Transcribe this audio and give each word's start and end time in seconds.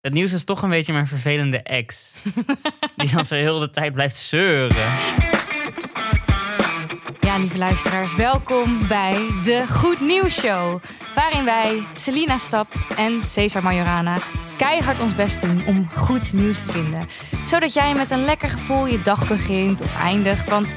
Het 0.00 0.12
nieuws 0.12 0.32
is 0.32 0.44
toch 0.44 0.62
een 0.62 0.70
beetje 0.70 0.92
mijn 0.92 1.06
vervelende 1.06 1.62
ex. 1.62 2.12
die 2.96 3.10
dan 3.10 3.24
zo 3.24 3.34
heel 3.34 3.58
de 3.58 3.70
tijd 3.70 3.92
blijft 3.92 4.16
zeuren. 4.16 4.90
Ja, 7.20 7.38
lieve 7.38 7.58
luisteraars, 7.58 8.16
welkom 8.16 8.88
bij 8.88 9.14
de 9.44 9.64
Goed 9.68 10.00
Nieuws 10.00 10.40
Show. 10.40 10.82
Waarin 11.14 11.44
wij, 11.44 11.82
Selina 11.94 12.38
Stap 12.38 12.74
en 12.96 13.22
Cesar 13.22 13.62
Majorana 13.62 14.18
keihard 14.56 15.00
ons 15.00 15.14
best 15.14 15.40
doen 15.40 15.66
om 15.66 15.88
goed 15.90 16.32
nieuws 16.32 16.64
te 16.64 16.72
vinden. 16.72 17.06
Zodat 17.46 17.72
jij 17.72 17.94
met 17.94 18.10
een 18.10 18.24
lekker 18.24 18.50
gevoel 18.50 18.86
je 18.86 19.00
dag 19.02 19.28
begint 19.28 19.80
of 19.80 19.96
eindigt. 20.02 20.48
Want 20.48 20.74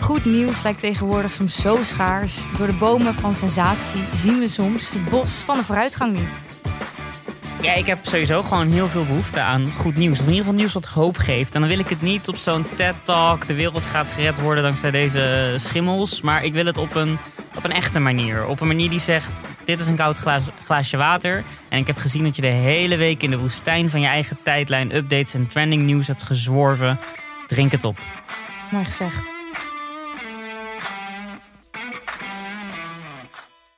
goed 0.00 0.24
nieuws 0.24 0.62
lijkt 0.62 0.80
tegenwoordig 0.80 1.32
soms 1.32 1.60
zo 1.60 1.78
schaars. 1.82 2.38
Door 2.56 2.66
de 2.66 2.72
bomen 2.72 3.14
van 3.14 3.34
sensatie 3.34 4.00
zien 4.14 4.38
we 4.38 4.48
soms 4.48 4.90
het 4.90 5.08
bos 5.08 5.30
van 5.30 5.56
de 5.56 5.64
vooruitgang 5.64 6.12
niet. 6.12 6.53
Ja, 7.64 7.72
ik 7.72 7.86
heb 7.86 7.98
sowieso 8.02 8.42
gewoon 8.42 8.70
heel 8.70 8.88
veel 8.88 9.04
behoefte 9.04 9.40
aan 9.40 9.66
goed 9.66 9.96
nieuws. 9.96 10.20
Of 10.20 10.26
in 10.26 10.30
ieder 10.30 10.44
geval 10.44 10.58
nieuws 10.58 10.72
wat 10.72 10.84
hoop 10.84 11.16
geeft. 11.16 11.54
En 11.54 11.60
dan 11.60 11.68
wil 11.68 11.78
ik 11.78 11.88
het 11.88 12.02
niet 12.02 12.28
op 12.28 12.36
zo'n 12.36 12.66
TED-talk. 12.74 13.46
De 13.46 13.54
wereld 13.54 13.84
gaat 13.84 14.10
gered 14.10 14.40
worden 14.40 14.62
dankzij 14.62 14.90
deze 14.90 15.54
schimmels. 15.56 16.20
Maar 16.20 16.44
ik 16.44 16.52
wil 16.52 16.66
het 16.66 16.78
op 16.78 16.94
een, 16.94 17.18
op 17.56 17.64
een 17.64 17.72
echte 17.72 18.00
manier. 18.00 18.46
Op 18.46 18.60
een 18.60 18.66
manier 18.66 18.90
die 18.90 19.00
zegt, 19.00 19.30
dit 19.64 19.78
is 19.78 19.86
een 19.86 19.96
koud 19.96 20.18
glaas, 20.18 20.42
glaasje 20.64 20.96
water. 20.96 21.44
En 21.68 21.78
ik 21.78 21.86
heb 21.86 21.96
gezien 21.96 22.24
dat 22.24 22.36
je 22.36 22.42
de 22.42 22.48
hele 22.48 22.96
week 22.96 23.22
in 23.22 23.30
de 23.30 23.38
woestijn 23.38 23.90
van 23.90 24.00
je 24.00 24.06
eigen 24.06 24.38
tijdlijn... 24.42 24.94
updates 24.94 25.34
en 25.34 25.46
trending 25.46 25.82
nieuws 25.82 26.06
hebt 26.06 26.22
gezworven. 26.22 26.98
Drink 27.46 27.72
het 27.72 27.84
op. 27.84 27.98
Mooi 28.70 28.84
gezegd. 28.84 29.43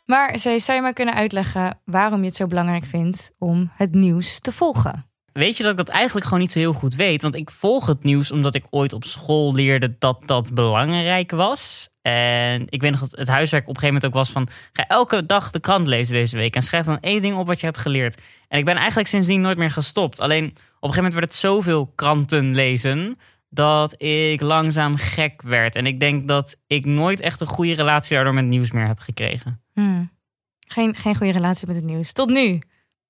Maar 0.06 0.38
Zee, 0.38 0.58
zou 0.58 0.76
je 0.76 0.82
maar 0.82 0.92
kunnen 0.92 1.14
uitleggen 1.14 1.78
waarom 1.84 2.20
je 2.20 2.26
het 2.26 2.36
zo 2.36 2.46
belangrijk 2.46 2.84
vindt 2.84 3.32
om 3.38 3.70
het 3.72 3.94
nieuws 3.94 4.40
te 4.40 4.52
volgen? 4.52 5.10
Weet 5.32 5.56
je 5.56 5.62
dat 5.62 5.72
ik 5.72 5.78
dat 5.78 5.88
eigenlijk 5.88 6.26
gewoon 6.26 6.40
niet 6.40 6.52
zo 6.52 6.58
heel 6.58 6.72
goed 6.72 6.94
weet? 6.94 7.22
Want 7.22 7.34
ik 7.34 7.50
volg 7.50 7.86
het 7.86 8.02
nieuws 8.02 8.32
omdat 8.32 8.54
ik 8.54 8.66
ooit 8.70 8.92
op 8.92 9.04
school 9.04 9.54
leerde 9.54 9.96
dat 9.98 10.22
dat 10.26 10.54
belangrijk 10.54 11.30
was. 11.30 11.88
En 12.02 12.64
ik 12.68 12.80
weet 12.80 12.90
nog 12.90 13.00
dat 13.00 13.18
het 13.18 13.28
huiswerk 13.28 13.68
op 13.68 13.74
een 13.74 13.80
gegeven 13.80 13.94
moment 13.94 14.06
ook 14.06 14.24
was 14.24 14.30
van... 14.30 14.48
ga 14.72 14.86
elke 14.86 15.26
dag 15.26 15.50
de 15.50 15.60
krant 15.60 15.86
lezen 15.86 16.14
deze 16.14 16.36
week 16.36 16.54
en 16.54 16.62
schrijf 16.62 16.86
dan 16.86 17.00
één 17.00 17.22
ding 17.22 17.36
op 17.36 17.46
wat 17.46 17.60
je 17.60 17.66
hebt 17.66 17.78
geleerd. 17.78 18.22
En 18.48 18.58
ik 18.58 18.64
ben 18.64 18.76
eigenlijk 18.76 19.08
sindsdien 19.08 19.40
nooit 19.40 19.58
meer 19.58 19.70
gestopt. 19.70 20.20
Alleen 20.20 20.44
op 20.44 20.52
een 20.52 20.62
gegeven 20.80 20.96
moment 20.96 21.14
werd 21.14 21.24
het 21.24 21.34
zoveel 21.34 21.92
kranten 21.94 22.54
lezen 22.54 23.18
dat 23.48 24.02
ik 24.02 24.40
langzaam 24.40 24.96
gek 24.96 25.42
werd. 25.42 25.76
En 25.76 25.86
ik 25.86 26.00
denk 26.00 26.28
dat 26.28 26.56
ik 26.66 26.84
nooit 26.84 27.20
echt 27.20 27.40
een 27.40 27.46
goede 27.46 27.74
relatie 27.74 28.14
daardoor 28.14 28.34
met 28.34 28.44
nieuws 28.44 28.70
meer 28.70 28.86
heb 28.86 28.98
gekregen. 28.98 29.65
Hmm. 29.76 30.10
Geen, 30.68 30.94
geen 30.94 31.16
goede 31.16 31.32
relatie 31.32 31.66
met 31.66 31.76
het 31.76 31.84
nieuws. 31.84 32.12
Tot 32.12 32.28
nu. 32.28 32.60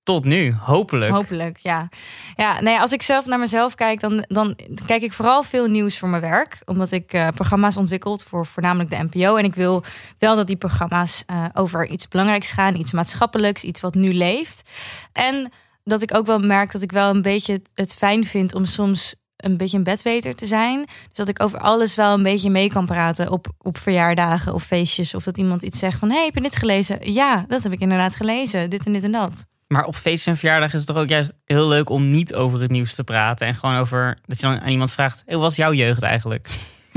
Tot 0.03 0.25
nu, 0.25 0.55
hopelijk. 0.55 1.13
Hopelijk, 1.13 1.59
ja. 1.59 1.89
Ja, 2.35 2.61
nee, 2.61 2.79
als 2.79 2.93
ik 2.93 3.03
zelf 3.03 3.27
naar 3.27 3.39
mezelf 3.39 3.75
kijk, 3.75 4.01
dan, 4.01 4.25
dan 4.29 4.57
kijk 4.87 5.03
ik 5.03 5.13
vooral 5.13 5.43
veel 5.43 5.67
nieuws 5.67 5.99
voor 5.99 6.09
mijn 6.09 6.23
werk. 6.23 6.63
Omdat 6.65 6.93
ik 6.93 7.15
uh, 7.15 7.29
programma's 7.29 7.77
ontwikkeld 7.77 8.23
voor 8.23 8.47
voornamelijk 8.47 8.91
de 8.91 9.09
NPO. 9.11 9.37
En 9.37 9.45
ik 9.45 9.55
wil 9.55 9.85
wel 10.19 10.37
dat 10.37 10.47
die 10.47 10.57
programma's 10.57 11.25
uh, 11.31 11.45
over 11.53 11.87
iets 11.87 12.09
belangrijks 12.09 12.51
gaan, 12.51 12.77
iets 12.77 12.93
maatschappelijks, 12.93 13.63
iets 13.63 13.81
wat 13.81 13.95
nu 13.95 14.13
leeft. 14.13 14.71
En 15.13 15.53
dat 15.85 16.03
ik 16.03 16.15
ook 16.15 16.27
wel 16.27 16.39
merk 16.39 16.73
dat 16.73 16.83
ik 16.83 16.93
wel 16.93 17.15
een 17.15 17.23
beetje 17.23 17.63
het 17.75 17.95
fijn 17.95 18.25
vind 18.25 18.55
om 18.55 18.65
soms 18.65 19.15
een 19.51 19.57
beetje 19.57 19.77
een 19.77 19.83
bedweter 19.83 20.35
te 20.35 20.47
zijn. 20.47 20.85
Dus 20.85 21.17
dat 21.17 21.29
ik 21.29 21.43
over 21.43 21.59
alles 21.59 21.95
wel 21.95 22.15
een 22.15 22.23
beetje 22.23 22.51
mee 22.51 22.69
kan 22.69 22.87
praten 22.87 23.31
op, 23.31 23.47
op 23.59 23.79
verjaardagen 23.79 24.55
of 24.55 24.65
feestjes. 24.65 25.15
Of 25.15 25.25
dat 25.25 25.39
iemand 25.39 25.63
iets 25.63 25.79
zegt 25.79 25.99
van, 25.99 26.11
hey, 26.11 26.25
heb 26.25 26.35
je 26.35 26.41
dit 26.41 26.57
gelezen? 26.57 27.13
Ja, 27.13 27.45
dat 27.49 27.63
heb 27.63 27.73
ik 27.73 27.81
inderdaad 27.81 28.17
gelezen. 28.17 28.71
Dit 28.71 28.87
en 28.87 28.93
dit 28.93 29.03
en 29.03 29.13
dat. 29.13 29.47
Maar 29.67 29.85
op 29.85 29.97
feestjes 29.97 30.27
en 30.27 30.37
verjaardagen 30.37 30.75
is 30.75 30.81
het 30.87 30.95
toch 30.95 31.03
ook 31.03 31.09
juist 31.09 31.35
heel 31.45 31.69
leuk 31.69 31.91
om 31.91 32.09
niet 32.09 32.35
over 32.35 32.61
het 32.61 32.71
nieuws 32.71 32.95
te 32.95 33.05
praten. 33.05 33.47
En 33.47 33.55
gewoon 33.55 33.77
over 33.77 34.19
dat 34.27 34.41
je 34.41 34.47
dan 34.47 34.61
aan 34.61 34.69
iemand 34.69 34.93
vraagt, 34.93 35.23
hoe 35.27 35.37
was 35.37 35.57
jouw 35.57 35.73
jeugd 35.73 36.03
eigenlijk? 36.03 36.49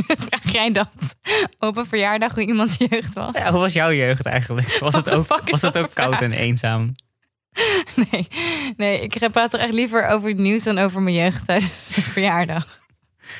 Vraag 0.27 0.51
jij 0.51 0.71
dat 0.71 1.15
op 1.59 1.77
een 1.77 1.85
verjaardag 1.85 2.33
hoe 2.33 2.45
iemands 2.45 2.77
jeugd 2.89 3.13
was? 3.13 3.37
Ja, 3.37 3.51
hoe 3.51 3.59
was 3.59 3.73
jouw 3.73 3.91
jeugd 3.91 4.25
eigenlijk? 4.25 4.77
Was 4.79 4.95
het 4.95 5.09
ook, 5.09 5.27
was 5.49 5.61
het 5.61 5.77
ook 5.77 5.93
koud 5.93 6.21
en 6.21 6.31
eenzaam? 6.31 6.95
Nee, 8.11 8.27
nee, 8.77 9.01
ik 9.01 9.29
praat 9.31 9.53
er 9.53 9.59
echt 9.59 9.73
liever 9.73 10.07
over 10.07 10.29
het 10.29 10.37
nieuws 10.37 10.63
dan 10.63 10.77
over 10.77 11.01
mijn 11.01 11.15
jeugd 11.15 11.45
tijdens 11.47 11.95
de 11.95 12.01
verjaardag. 12.01 12.79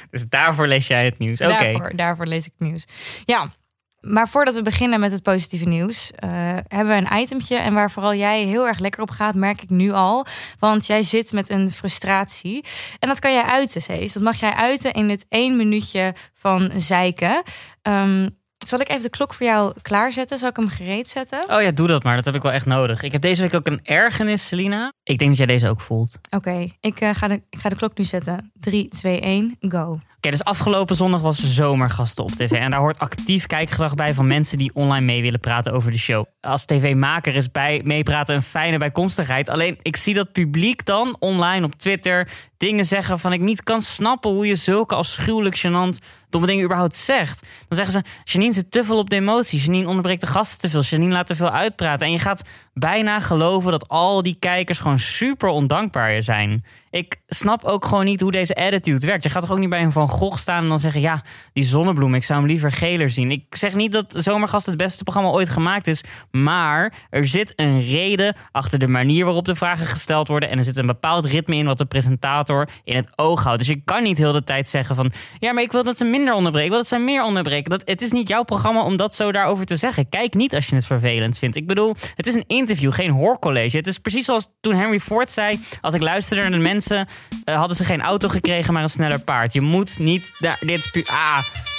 Dus 0.09 0.25
daarvoor 0.29 0.67
lees 0.67 0.87
jij 0.87 1.05
het 1.05 1.17
nieuws? 1.17 1.41
Oké. 1.41 1.51
Daarvoor, 1.51 1.95
daarvoor 1.95 2.25
lees 2.25 2.45
ik 2.45 2.51
het 2.57 2.67
nieuws. 2.67 2.85
Ja, 3.25 3.51
maar 3.99 4.29
voordat 4.29 4.55
we 4.55 4.61
beginnen 4.61 4.99
met 4.99 5.11
het 5.11 5.23
positieve 5.23 5.65
nieuws, 5.65 6.11
uh, 6.23 6.29
hebben 6.67 6.87
we 6.87 7.07
een 7.07 7.19
itemtje. 7.19 7.55
En 7.55 7.73
waar 7.73 7.91
vooral 7.91 8.13
jij 8.13 8.43
heel 8.43 8.67
erg 8.67 8.79
lekker 8.79 9.01
op 9.01 9.09
gaat, 9.09 9.35
merk 9.35 9.61
ik 9.61 9.69
nu 9.69 9.91
al. 9.91 10.25
Want 10.59 10.85
jij 10.85 11.03
zit 11.03 11.31
met 11.31 11.49
een 11.49 11.71
frustratie. 11.71 12.65
En 12.99 13.07
dat 13.07 13.19
kan 13.19 13.33
jij 13.33 13.43
uiten, 13.43 13.81
Cees. 13.81 14.13
Dat 14.13 14.23
mag 14.23 14.39
jij 14.39 14.53
uiten 14.53 14.93
in 14.93 15.07
dit 15.07 15.25
één 15.29 15.57
minuutje 15.57 16.13
van 16.33 16.71
zeiken. 16.75 17.43
Um, 17.81 18.38
zal 18.67 18.79
ik 18.79 18.89
even 18.89 19.01
de 19.01 19.09
klok 19.09 19.33
voor 19.33 19.45
jou 19.45 19.73
klaarzetten? 19.81 20.37
Zal 20.37 20.49
ik 20.49 20.55
hem 20.55 20.67
gereed 20.67 21.09
zetten? 21.09 21.49
Oh 21.49 21.61
ja, 21.61 21.71
doe 21.71 21.87
dat 21.87 22.03
maar. 22.03 22.15
Dat 22.15 22.25
heb 22.25 22.35
ik 22.35 22.41
wel 22.41 22.51
echt 22.51 22.65
nodig. 22.65 23.01
Ik 23.01 23.11
heb 23.11 23.21
deze 23.21 23.41
week 23.41 23.53
ook 23.53 23.67
een 23.67 23.79
ergernis, 23.83 24.47
Selina. 24.47 24.93
Ik 25.03 25.17
denk 25.17 25.29
dat 25.29 25.37
jij 25.37 25.47
deze 25.47 25.69
ook 25.69 25.81
voelt. 25.81 26.19
Oké, 26.29 26.67
ik, 26.79 27.01
uh, 27.01 27.09
ga 27.13 27.27
de, 27.27 27.41
ik 27.49 27.59
ga 27.59 27.69
de 27.69 27.75
klok 27.75 27.97
nu 27.97 28.03
zetten. 28.03 28.51
3, 28.53 28.87
2, 28.87 29.19
1, 29.19 29.57
go. 29.59 29.99
Oké, 30.19 30.29
dus 30.29 30.43
afgelopen 30.43 30.95
zondag 30.95 31.21
was 31.21 31.55
zomergasten 31.55 32.23
op 32.23 32.31
tv. 32.31 32.51
En 32.51 32.71
daar 32.71 32.79
hoort 32.79 32.99
actief 32.99 33.45
kijkgedrag 33.45 33.95
bij 33.95 34.13
van 34.13 34.27
mensen 34.27 34.57
die 34.57 34.71
online 34.73 35.05
mee 35.05 35.21
willen 35.21 35.39
praten 35.39 35.73
over 35.73 35.91
de 35.91 35.97
show. 35.97 36.25
Als 36.41 36.65
tv-maker 36.65 37.35
is 37.35 37.51
bij 37.51 37.81
meepraten 37.83 38.35
een 38.35 38.41
fijne 38.41 38.77
bijkomstigheid. 38.77 39.49
Alleen 39.49 39.77
ik 39.81 39.95
zie 39.95 40.13
dat 40.13 40.31
publiek 40.31 40.85
dan 40.85 41.15
online 41.19 41.65
op 41.65 41.75
Twitter 41.75 42.27
dingen 42.57 42.85
zeggen 42.85 43.19
van 43.19 43.33
ik 43.33 43.39
niet 43.39 43.63
kan 43.63 43.81
snappen 43.81 44.31
hoe 44.31 44.47
je 44.47 44.55
zulke 44.55 44.95
afschuwelijk 44.95 45.57
gênant 45.57 46.05
domme 46.29 46.47
dingen 46.47 46.63
überhaupt 46.63 46.95
zegt. 46.95 47.41
Dan 47.67 47.77
zeggen 47.77 47.93
ze, 47.93 48.31
Janine 48.31 48.53
zit 48.53 48.71
te 48.71 48.83
veel 48.83 48.97
op 48.97 49.09
de 49.09 49.15
emotie. 49.15 49.59
Janine 49.59 49.87
onderbreekt 49.87 50.21
de 50.21 50.27
gasten 50.27 50.59
te 50.59 50.69
veel. 50.69 50.81
Janine 50.81 51.13
laat 51.13 51.27
te 51.27 51.35
veel 51.35 51.51
uitpraten. 51.51 52.05
En 52.05 52.11
je 52.11 52.19
gaat 52.19 52.41
bijna 52.73 53.19
geloven 53.19 53.71
dat 53.71 53.87
al 53.87 54.23
die 54.23 54.35
kijkers 54.39 54.79
gewoon 54.79 54.99
super 54.99 55.49
ondankbaar 55.49 56.23
zijn. 56.23 56.63
Ik 56.91 57.15
snap 57.27 57.63
ook 57.63 57.85
gewoon 57.85 58.05
niet 58.05 58.21
hoe 58.21 58.31
deze 58.31 58.55
attitude 58.55 59.07
werkt. 59.07 59.23
Je 59.23 59.29
gaat 59.29 59.41
toch 59.41 59.51
ook 59.51 59.59
niet 59.59 59.69
bij 59.69 59.81
een 59.81 59.91
Van 59.91 60.07
Gogh 60.07 60.37
staan 60.37 60.63
en 60.63 60.69
dan 60.69 60.79
zeggen... 60.79 61.01
ja, 61.01 61.23
die 61.53 61.63
zonnebloem, 61.63 62.15
ik 62.15 62.23
zou 62.23 62.39
hem 62.39 62.47
liever 62.47 62.71
geler 62.71 63.09
zien. 63.09 63.31
Ik 63.31 63.55
zeg 63.55 63.73
niet 63.73 63.91
dat 63.91 64.13
Zomergast 64.15 64.65
het 64.65 64.77
beste 64.77 65.03
programma 65.03 65.29
ooit 65.29 65.49
gemaakt 65.49 65.87
is... 65.87 66.03
maar 66.31 66.93
er 67.09 67.27
zit 67.27 67.53
een 67.55 67.81
reden 67.81 68.35
achter 68.51 68.79
de 68.79 68.87
manier 68.87 69.25
waarop 69.25 69.45
de 69.45 69.55
vragen 69.55 69.85
gesteld 69.85 70.27
worden... 70.27 70.49
en 70.49 70.57
er 70.57 70.63
zit 70.63 70.77
een 70.77 70.85
bepaald 70.85 71.25
ritme 71.25 71.55
in 71.55 71.65
wat 71.65 71.77
de 71.77 71.85
presentator 71.85 72.69
in 72.83 72.95
het 72.95 73.11
oog 73.15 73.43
houdt. 73.43 73.59
Dus 73.59 73.67
je 73.67 73.81
kan 73.85 74.03
niet 74.03 74.17
heel 74.17 74.31
de 74.31 74.43
tijd 74.43 74.67
zeggen 74.67 74.95
van... 74.95 75.11
ja, 75.39 75.53
maar 75.53 75.63
ik 75.63 75.71
wil 75.71 75.83
dat 75.83 75.97
ze 75.97 76.05
onderbreken, 76.27 76.63
ik 76.63 76.69
wil 76.69 76.77
dat 76.77 76.87
ze 76.87 76.97
meer 76.97 77.23
onderbreken. 77.23 77.69
Dat, 77.69 77.81
het 77.85 78.01
is 78.01 78.11
niet 78.11 78.27
jouw 78.27 78.43
programma 78.43 78.83
om 78.83 78.97
dat 78.97 79.15
zo 79.15 79.31
daarover 79.31 79.65
te 79.65 79.75
zeggen. 79.75 80.09
Kijk 80.09 80.33
niet 80.33 80.55
als 80.55 80.67
je 80.67 80.75
het 80.75 80.85
vervelend 80.85 81.37
vindt. 81.37 81.55
Ik 81.55 81.67
bedoel, 81.67 81.95
het 82.15 82.27
is 82.27 82.35
een 82.35 82.43
interview, 82.47 82.93
geen 82.93 83.11
hoorcollege. 83.11 83.77
Het 83.77 83.87
is 83.87 83.97
precies 83.97 84.25
zoals 84.25 84.47
toen 84.59 84.75
Henry 84.75 84.99
Ford 84.99 85.31
zei... 85.31 85.59
als 85.81 85.93
ik 85.93 86.01
luisterde 86.01 86.41
naar 86.41 86.51
de 86.51 86.57
mensen, 86.57 87.07
uh, 87.45 87.55
hadden 87.55 87.77
ze 87.77 87.83
geen 87.83 88.01
auto 88.01 88.27
gekregen, 88.27 88.73
maar 88.73 88.83
een 88.83 88.89
sneller 88.89 89.19
paard. 89.19 89.53
Je 89.53 89.61
moet 89.61 89.99
niet 89.99 90.35
daar. 90.39 90.57
Dit 90.65 91.09
Ah. 91.09 91.78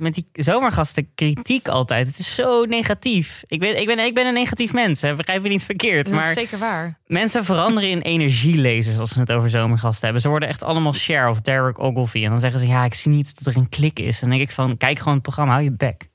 Met 0.00 0.14
die 0.14 0.28
zomergasten 0.32 1.14
kritiek 1.14 1.68
altijd. 1.68 2.06
Het 2.06 2.18
is 2.18 2.34
zo 2.34 2.64
negatief. 2.64 3.42
Ik 3.46 3.60
ben, 3.60 3.80
ik 3.80 3.86
ben, 3.86 3.98
ik 3.98 4.14
ben 4.14 4.26
een 4.26 4.34
negatief 4.34 4.72
mens. 4.72 5.00
Hè. 5.00 5.14
Begrijp 5.14 5.42
me 5.42 5.48
niet 5.48 5.64
verkeerd. 5.64 6.06
Dat 6.06 6.14
maar 6.14 6.28
is 6.28 6.34
zeker 6.34 6.58
waar. 6.58 6.98
Mensen 7.06 7.44
veranderen 7.44 7.90
in 7.90 8.00
energielezers 8.00 8.98
als 8.98 9.10
ze 9.10 9.20
het 9.20 9.32
over 9.32 9.50
zomergasten 9.50 10.04
hebben. 10.04 10.22
Ze 10.22 10.28
worden 10.28 10.48
echt 10.48 10.62
allemaal 10.62 10.92
Cher 10.92 11.28
of 11.28 11.40
Derek 11.40 11.78
Ogilvie. 11.78 12.24
En 12.24 12.30
dan 12.30 12.40
zeggen 12.40 12.60
ze, 12.60 12.66
ja, 12.66 12.84
ik 12.84 12.94
zie 12.94 13.12
niet 13.12 13.44
dat 13.44 13.54
er 13.54 13.60
een 13.60 13.68
klik 13.68 13.98
is. 13.98 14.14
En 14.14 14.28
dan 14.28 14.38
denk 14.38 14.48
ik 14.48 14.54
van, 14.54 14.76
kijk 14.76 14.98
gewoon 14.98 15.14
het 15.14 15.22
programma, 15.22 15.52
hou 15.52 15.64
je 15.64 15.72
bek. 15.72 16.08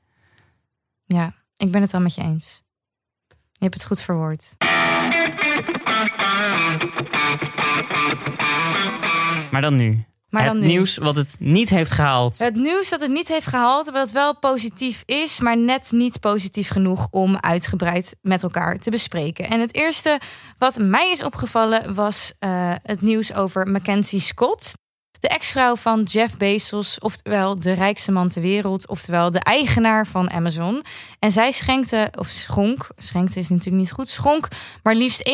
Ja, 1.05 1.33
ik 1.57 1.71
ben 1.71 1.81
het 1.81 1.91
wel 1.91 2.01
met 2.01 2.15
je 2.15 2.21
eens. 2.21 2.63
Je 3.29 3.63
hebt 3.63 3.73
het 3.73 3.85
goed 3.85 4.01
verwoord. 4.01 4.55
Maar 9.51 9.61
dan 9.61 9.75
nu. 9.75 10.05
Maar 10.35 10.45
dan 10.45 10.55
het 10.55 10.65
nu. 10.65 10.71
nieuws 10.71 10.97
wat 10.97 11.15
het 11.15 11.35
niet 11.39 11.69
heeft 11.69 11.91
gehaald. 11.91 12.37
Het 12.37 12.55
nieuws 12.55 12.89
dat 12.89 13.01
het 13.01 13.11
niet 13.11 13.27
heeft 13.27 13.47
gehaald, 13.47 13.89
wat 13.89 14.11
wel 14.11 14.37
positief 14.37 15.03
is, 15.05 15.39
maar 15.39 15.57
net 15.57 15.91
niet 15.91 16.19
positief 16.19 16.69
genoeg 16.69 17.07
om 17.11 17.37
uitgebreid 17.39 18.15
met 18.21 18.43
elkaar 18.43 18.77
te 18.77 18.89
bespreken. 18.89 19.49
En 19.49 19.59
het 19.59 19.75
eerste 19.75 20.19
wat 20.57 20.77
mij 20.77 21.11
is 21.11 21.23
opgevallen 21.23 21.93
was 21.93 22.33
uh, 22.39 22.73
het 22.81 23.01
nieuws 23.01 23.33
over 23.33 23.67
Mackenzie 23.67 24.19
Scott. 24.19 24.73
De 25.25 25.31
ex-vrouw 25.31 25.75
van 25.75 26.03
Jeff 26.03 26.37
Bezos, 26.37 26.99
oftewel 26.99 27.59
de 27.59 27.73
rijkste 27.73 28.11
man 28.11 28.29
ter 28.29 28.41
wereld, 28.41 28.87
oftewel 28.87 29.31
de 29.31 29.39
eigenaar 29.39 30.07
van 30.07 30.31
Amazon. 30.31 30.83
En 31.19 31.31
zij 31.31 31.51
schenkte, 31.51 32.11
of 32.15 32.27
schonk, 32.27 32.87
schenkte 32.97 33.39
is 33.39 33.49
natuurlijk 33.49 33.77
niet 33.77 33.91
goed, 33.91 34.09
schonk 34.09 34.47
maar 34.83 34.95
liefst 34.95 35.29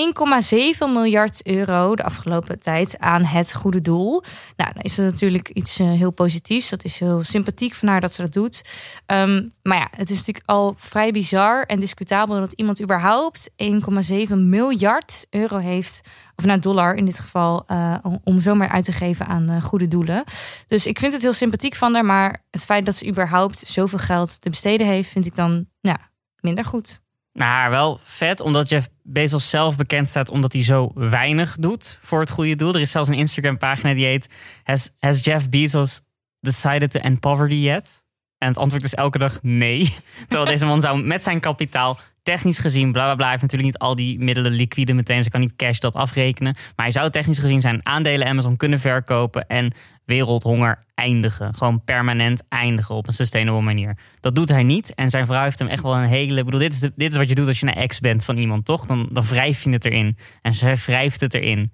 1,7 0.54 0.60
miljard 0.80 1.48
euro 1.48 1.96
de 1.96 2.04
afgelopen 2.04 2.60
tijd 2.60 3.00
aan 3.00 3.24
het 3.24 3.54
goede 3.54 3.82
doel. 3.82 4.24
Nou, 4.56 4.74
dan 4.74 4.84
is 4.84 4.96
dat 4.96 5.06
natuurlijk 5.06 5.50
iets 5.50 5.80
uh, 5.80 5.92
heel 5.92 6.12
positiefs. 6.12 6.70
Dat 6.70 6.84
is 6.84 7.00
heel 7.00 7.24
sympathiek 7.24 7.74
van 7.74 7.88
haar 7.88 8.02
dat 8.02 8.14
ze 8.14 8.22
dat 8.22 8.34
doet. 8.34 8.62
Um, 9.06 9.52
maar 9.64 9.78
ja, 9.78 9.88
het 9.96 10.10
is 10.10 10.18
natuurlijk 10.18 10.50
al 10.50 10.74
vrij 10.78 11.12
bizar 11.12 11.64
en 11.64 11.80
discutabel 11.80 12.40
dat 12.40 12.52
iemand 12.52 12.82
überhaupt 12.82 13.50
1,7 13.64 14.34
miljard 14.34 15.28
euro 15.30 15.58
heeft, 15.58 16.02
of 16.36 16.46
naar 16.46 16.60
dollar 16.60 16.96
in 16.96 17.06
dit 17.06 17.20
geval, 17.20 17.64
uh, 17.68 17.96
om 18.24 18.40
zomaar 18.40 18.70
uit 18.70 18.86
te 18.86 18.92
geven 18.92 19.26
aan 19.26 19.52
uh, 19.52 19.64
goede 19.64 19.88
doelen. 19.88 20.24
Dus 20.68 20.88
ik 20.88 21.00
vind 21.00 21.14
het 21.14 21.22
heel 21.22 21.34
sympathiek 21.34 21.76
van 21.76 21.94
haar, 21.94 22.06
maar 22.06 22.44
het 22.50 22.66
feit 22.66 22.86
dat 22.86 22.96
ze 22.96 23.08
überhaupt 23.08 23.58
zoveel 23.58 24.00
geld 24.00 24.42
te 24.42 24.50
besteden 24.50 24.88
heeft, 24.88 25.10
vind 25.10 25.26
ik 25.26 25.36
dan 25.36 25.66
ja, 25.80 25.98
minder 26.40 26.66
goed. 26.66 27.02
Maar 27.32 27.70
wel 27.70 28.00
vet, 28.04 28.40
omdat 28.40 28.70
Jeff 28.70 28.90
Bezos 29.04 29.50
zelf 29.50 29.78
bekend 29.78 30.08
staat 30.08 30.30
omdat 30.30 30.54
hij 30.54 30.64
zo 30.64 30.92
weinig 30.94 31.56
doet 31.56 32.00
voor 32.02 32.20
het 32.20 32.30
goede 32.30 32.56
doel. 32.56 32.74
Er 32.74 32.82
is 32.82 32.92
zelfs 32.92 33.10
een 33.10 33.16
Instagram 33.16 33.58
pagina 33.58 33.94
die 33.94 34.06
heet 34.06 34.28
Has, 34.64 34.96
has 35.00 35.24
Jeff 35.24 35.50
Bezos 35.50 36.02
decided 36.40 36.92
to 36.92 37.00
end 37.00 37.20
poverty 37.20 37.56
yet? 37.56 38.04
En 38.42 38.48
het 38.48 38.58
antwoord 38.58 38.84
is 38.84 38.94
elke 38.94 39.18
dag 39.18 39.40
nee. 39.42 39.96
Terwijl 40.28 40.50
deze 40.50 40.66
man 40.66 40.82
zou 40.82 41.04
met 41.04 41.24
zijn 41.24 41.40
kapitaal 41.40 42.00
technisch 42.24 42.58
gezien, 42.58 42.92
bla 42.92 43.04
bla 43.04 43.16
bla, 43.16 43.30
heeft 43.30 43.42
natuurlijk 43.42 43.72
niet 43.72 43.82
al 43.82 43.96
die 43.96 44.20
middelen 44.20 44.52
liquide 44.52 44.94
meteen. 44.94 45.24
Ze 45.24 45.30
kan 45.30 45.40
niet 45.40 45.56
cash 45.56 45.80
dat 45.80 45.96
afrekenen. 45.96 46.54
Maar 46.76 46.86
hij 46.86 46.92
zou 46.92 47.10
technisch 47.10 47.40
gezien 47.40 47.62
zijn 47.62 47.86
aandelen 47.86 48.28
Amazon 48.28 48.58
kunnen 48.58 48.80
verkopen 48.80 49.48
en 49.48 49.74
wereldhonger 50.06 50.84
eindigen. 50.96 51.54
Gewoon 51.56 51.84
permanent 51.84 52.44
eindigen 52.50 52.96
op 52.96 53.08
een 53.08 53.14
sustainable 53.14 53.62
manier. 53.62 53.98
Dat 54.20 54.36
doet 54.36 54.50
hij 54.50 54.64
niet. 54.64 54.96
En 54.96 55.10
zijn 55.10 55.26
vrouw 55.26 55.44
heeft 55.44 55.60
hem 55.60 55.68
echt 55.68 55.84
wel 55.84 55.96
een 55.96 56.04
hele. 56.04 56.40
Ik 56.40 56.46
bedoel, 56.46 56.60
dit 56.60 56.74
is, 56.74 56.80
dit 56.80 57.12
is 57.12 57.18
wat 57.18 57.30
je 57.30 57.36
doet 57.36 57.48
als 57.48 57.60
je 57.60 57.68
een 57.68 57.74
ex 57.74 58.00
bent 58.00 58.26
van 58.26 58.38
iemand, 58.38 58.66
toch? 58.66 58.86
Dan, 58.86 59.10
dan 59.12 59.24
wrijf 59.24 59.64
je 59.64 59.70
het 59.70 59.86
erin. 59.86 60.18
En 60.42 60.54
zij 60.54 60.76
wrijft 60.76 61.20
het 61.20 61.34
erin. 61.34 61.72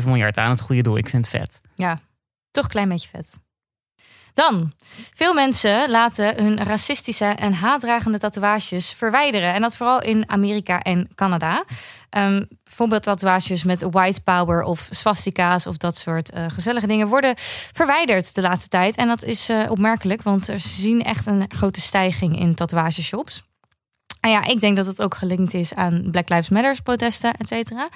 1,7 0.00 0.04
miljard 0.04 0.38
aan 0.38 0.50
het 0.50 0.60
goede 0.60 0.82
doel. 0.82 0.96
Ik 0.96 1.08
vind 1.08 1.30
het 1.30 1.40
vet. 1.40 1.60
Ja, 1.74 2.00
toch 2.50 2.64
een 2.64 2.70
klein 2.70 2.88
beetje 2.88 3.08
vet. 3.08 3.40
Dan, 4.34 4.72
veel 5.14 5.34
mensen 5.34 5.90
laten 5.90 6.42
hun 6.42 6.64
racistische 6.64 7.24
en 7.24 7.52
haatdragende 7.52 8.18
tatoeages 8.18 8.92
verwijderen. 8.92 9.54
En 9.54 9.62
dat 9.62 9.76
vooral 9.76 10.02
in 10.02 10.28
Amerika 10.30 10.82
en 10.82 11.08
Canada. 11.14 11.64
Um, 12.16 12.48
bijvoorbeeld 12.64 13.02
tatoeages 13.02 13.64
met 13.64 13.86
white 13.90 14.20
power 14.20 14.62
of 14.62 14.86
swastika's 14.90 15.66
of 15.66 15.76
dat 15.76 15.96
soort 15.96 16.34
uh, 16.34 16.44
gezellige 16.48 16.86
dingen 16.86 17.08
worden 17.08 17.34
verwijderd 17.72 18.34
de 18.34 18.40
laatste 18.40 18.68
tijd. 18.68 18.96
En 18.96 19.08
dat 19.08 19.22
is 19.22 19.50
uh, 19.50 19.70
opmerkelijk, 19.70 20.22
want 20.22 20.42
ze 20.42 20.58
zien 20.58 21.02
echt 21.02 21.26
een 21.26 21.44
grote 21.48 21.80
stijging 21.80 22.38
in 22.38 22.54
tatoeageshops. 22.54 23.42
En 24.20 24.30
ja, 24.30 24.44
ik 24.44 24.60
denk 24.60 24.76
dat 24.76 24.86
het 24.86 25.02
ook 25.02 25.14
gelinkt 25.14 25.54
is 25.54 25.74
aan 25.74 26.08
Black 26.10 26.28
Lives 26.28 26.48
Matter 26.48 26.82
protesten, 26.82 27.34
et 27.34 27.48
cetera. 27.48 27.88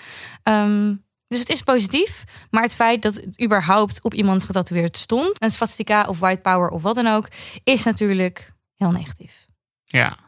Um, 0.45 1.05
dus 1.33 1.41
het 1.41 1.49
is 1.49 1.63
positief, 1.63 2.25
maar 2.51 2.63
het 2.63 2.75
feit 2.75 3.03
dat 3.03 3.15
het 3.15 3.43
überhaupt 3.43 4.03
op 4.03 4.15
iemand 4.15 4.45
getatoeëerd 4.45 4.97
stond, 4.97 5.43
een 5.43 5.51
swastika 5.51 6.05
of 6.05 6.19
white 6.19 6.41
power 6.41 6.69
of 6.69 6.83
wat 6.83 6.95
dan 6.95 7.07
ook, 7.07 7.29
is 7.65 7.85
natuurlijk 7.85 8.53
heel 8.77 8.91
negatief. 8.91 9.47
Ja, 9.85 10.19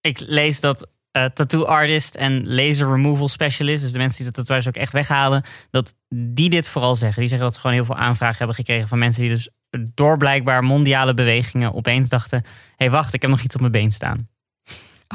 ik 0.00 0.20
lees 0.20 0.60
dat 0.60 0.88
uh, 1.16 1.24
tattoo 1.24 1.64
artist 1.64 2.14
en 2.14 2.54
laser 2.54 2.88
removal 2.88 3.28
specialist, 3.28 3.82
dus 3.82 3.92
de 3.92 3.98
mensen 3.98 4.24
die 4.24 4.32
de 4.32 4.38
tatoeages 4.38 4.68
ook 4.68 4.82
echt 4.82 4.92
weghalen, 4.92 5.44
dat 5.70 5.94
die 6.14 6.50
dit 6.50 6.68
vooral 6.68 6.96
zeggen. 6.96 7.20
Die 7.20 7.28
zeggen 7.28 7.46
dat 7.46 7.54
ze 7.54 7.60
gewoon 7.60 7.76
heel 7.76 7.84
veel 7.84 7.96
aanvragen 7.96 8.38
hebben 8.38 8.56
gekregen 8.56 8.88
van 8.88 8.98
mensen 8.98 9.22
die 9.22 9.30
dus 9.30 9.48
door 9.94 10.16
blijkbaar 10.16 10.64
mondiale 10.64 11.14
bewegingen 11.14 11.74
opeens 11.74 12.08
dachten: 12.08 12.42
hé, 12.44 12.48
hey, 12.76 12.90
wacht, 12.90 13.14
ik 13.14 13.22
heb 13.22 13.30
nog 13.30 13.42
iets 13.42 13.54
op 13.54 13.60
mijn 13.60 13.72
been 13.72 13.90
staan. 13.90 14.28